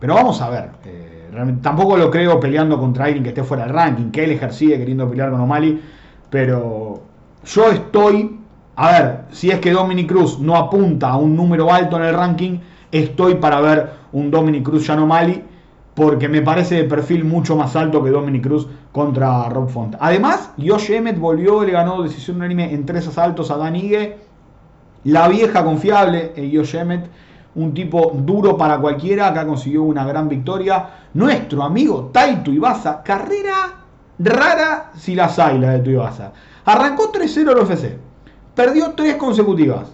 [0.00, 0.70] pero vamos a ver.
[0.86, 1.28] Eh,
[1.60, 4.10] tampoco lo creo peleando contra alguien que esté fuera del ranking.
[4.10, 5.78] que él sigue queriendo pelear con O'Malley,
[6.30, 7.02] pero
[7.44, 8.45] yo estoy
[8.78, 12.14] a ver, si es que Dominic Cruz no apunta a un número alto en el
[12.14, 12.58] ranking,
[12.92, 15.42] estoy para ver un Dominic Cruz Yanomali
[15.94, 19.96] porque me parece de perfil mucho más alto que Dominic Cruz contra Rob Font.
[19.98, 23.80] Además, Josh Emmett volvió le ganó decisión unánime en tres asaltos a Dan
[25.04, 27.08] La vieja confiable, eh, Josh Emmett,
[27.54, 30.86] un tipo duro para cualquiera, acá consiguió una gran victoria.
[31.14, 33.72] Nuestro amigo Taito Ibaza, carrera
[34.18, 36.32] rara si las hay, la de Tuibasa.
[36.66, 38.05] Arrancó 3-0 el UFC
[38.56, 39.92] perdió tres consecutivas.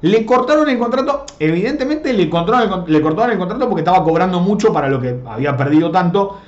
[0.00, 5.00] Le cortaron el contrato, evidentemente le cortaron, el, contrato porque estaba cobrando mucho para lo
[5.00, 6.38] que había perdido tanto.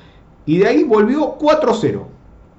[0.47, 2.03] Y de ahí volvió 4-0.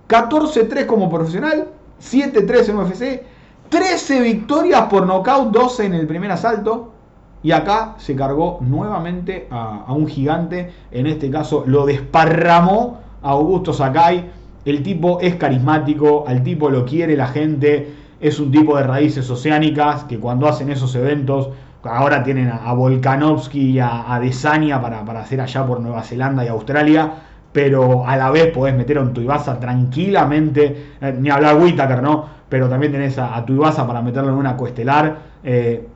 [0.09, 1.67] 14-3 como profesional,
[2.01, 3.23] 7-3 en UFC,
[3.69, 6.93] 13 victorias por nocaut, 12 en el primer asalto.
[7.43, 10.73] Y acá se cargó nuevamente a, a, un gigante.
[10.91, 14.31] En este caso lo desparramó a Augusto Sakai.
[14.65, 19.29] El tipo es carismático, al tipo lo quiere la gente es un tipo de raíces
[19.29, 21.49] oceánicas que cuando hacen esos eventos,
[21.83, 27.11] ahora tienen a, Volkanovski y a, Desania para, hacer allá por Nueva Zelanda y Australia,
[27.51, 32.25] pero a la vez podés meter a un Tuibasa tranquilamente, eh, ni hablar Whitaker, ¿no?
[32.49, 35.17] Pero también tenés a, a para meterlo en una coestelar.
[35.43, 35.87] Eh,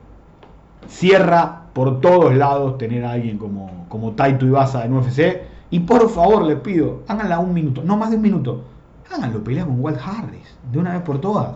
[0.88, 5.41] cierra por todos lados tener a alguien como, como Tai Tuibasa en UFC.
[5.69, 8.63] Y por favor les pido, háganla un minuto, no más de un minuto.
[9.09, 11.55] Háganlo pelear con Walt Harris, de una vez por todas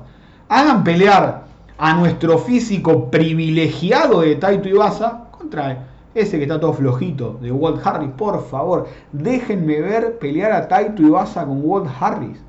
[0.50, 1.43] hagan pelear
[1.78, 7.86] a nuestro físico privilegiado de Taito Ibaza contra ese que está todo flojito de Walt
[7.86, 8.10] Harris.
[8.16, 12.39] Por favor, déjenme ver pelear a Taito Ibaza con Walt Harris.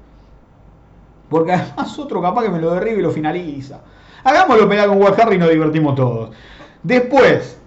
[1.28, 3.80] Porque además otro capaz que me lo derribe y lo finaliza.
[4.22, 6.30] Hagámoslo pelear con Walt Harris y nos divertimos todos.
[6.82, 7.58] Después,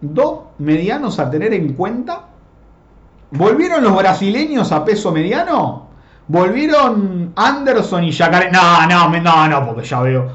[0.00, 2.24] dos medianos a tener en cuenta.
[3.30, 5.93] ¿Volvieron los brasileños a peso mediano?
[6.26, 8.50] Volvieron Anderson y Jacare.
[8.50, 10.26] No, no, no, no, porque ya veo.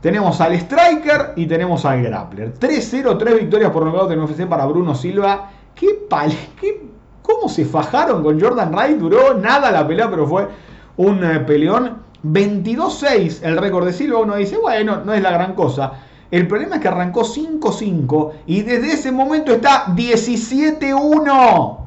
[0.00, 2.54] Tenemos al Striker y tenemos al Grappler.
[2.54, 5.50] 3-0, 3 victorias por nocaut en UFC para Bruno Silva.
[5.74, 6.86] ¿Qué pal qué,
[7.22, 8.98] ¿Cómo se fajaron con Jordan Wright?
[8.98, 10.48] Duró nada la pelea, pero fue
[10.96, 12.06] un eh, peleón.
[12.24, 14.20] 22-6 el récord de Silva.
[14.20, 15.92] Uno dice, bueno, no es la gran cosa.
[16.30, 21.85] El problema es que arrancó 5-5 y desde ese momento está 17-1.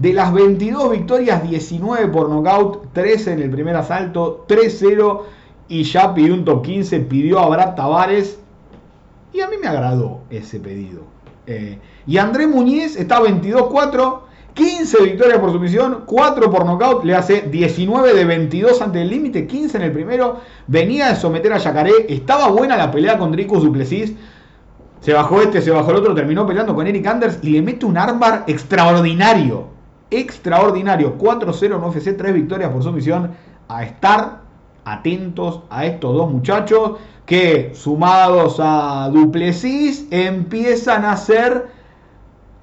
[0.00, 5.20] De las 22 victorias, 19 por nocaut, 13 en el primer asalto, 3-0
[5.68, 8.38] y ya pidió un top 15, pidió a Brad Tavares
[9.34, 11.02] y a mí me agradó ese pedido.
[11.46, 14.20] Eh, y André Muñiz está 22-4,
[14.54, 19.46] 15 victorias por sumisión, 4 por nocaut, le hace 19 de 22 ante el límite,
[19.46, 23.62] 15 en el primero, venía de someter a Yacaré, estaba buena la pelea con Dricus
[23.62, 24.14] Duplessis,
[25.02, 27.84] se bajó este, se bajó el otro, terminó peleando con Eric Anders y le mete
[27.84, 29.69] un armbar extraordinario
[30.10, 31.18] extraordinario.
[31.18, 33.30] 4-0 en UFC, 3 victorias por sumisión.
[33.68, 34.40] A estar
[34.84, 41.68] atentos a estos dos muchachos que sumados a Duplessis empiezan a hacer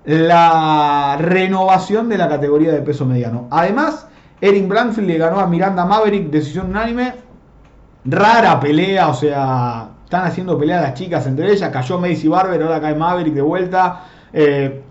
[0.04, 3.48] la renovación de la categoría de peso mediano.
[3.52, 4.08] Además,
[4.42, 7.14] Erin Blanfield le ganó a Miranda Maverick, decisión unánime.
[8.06, 11.70] Rara pelea, o sea, están haciendo pelea las chicas entre ellas.
[11.72, 14.04] Cayó Macy Barber, ahora cae Maverick de vuelta.
[14.32, 14.84] Eh,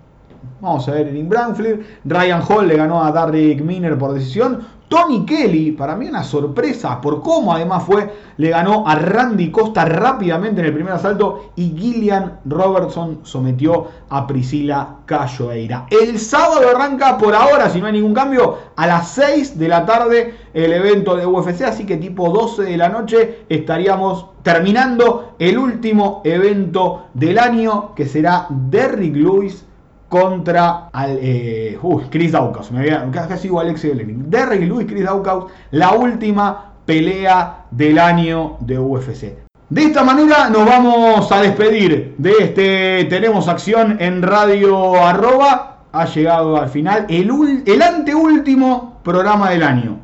[0.61, 1.81] Vamos a ver Eric Branfleet.
[2.07, 4.61] Ryan Hall le ganó a Derrick Miner por decisión.
[4.89, 9.85] Tony Kelly, para mí una sorpresa por cómo además fue, le ganó a Randy Costa
[9.85, 15.89] rápidamente en el primer asalto y Gillian Robertson sometió a Priscila Cayoeira.
[15.91, 19.85] El sábado arranca por ahora, si no hay ningún cambio, a las 6 de la
[19.85, 25.59] tarde el evento de UFC, así que tipo 12 de la noche estaríamos terminando el
[25.59, 29.66] último evento del año que será Derrick Lewis
[30.09, 31.79] contra eh,
[32.11, 32.71] Chris Daukaus.
[32.71, 34.31] Me había, casi igual Alexi Lenin.
[34.31, 39.47] Derrick Lewis, Chris Daukaus, la última pelea del año de UFC.
[39.69, 45.79] De esta manera nos vamos a despedir de este Tenemos Acción en Radio Arroba.
[45.93, 49.99] Ha llegado al final el, el anteúltimo programa del año.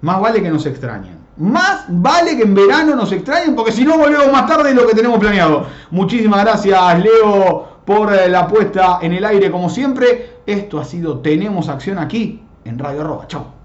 [0.00, 1.18] Más vale que nos extrañen.
[1.36, 4.86] Más vale que en verano nos extrañen porque si no volvemos más tarde de lo
[4.86, 5.66] que tenemos planeado.
[5.90, 10.34] Muchísimas gracias Leo por eh, la puesta en el aire como siempre.
[10.46, 13.26] Esto ha sido Tenemos Acción aquí en Radio Arroba.
[13.26, 13.63] Chao.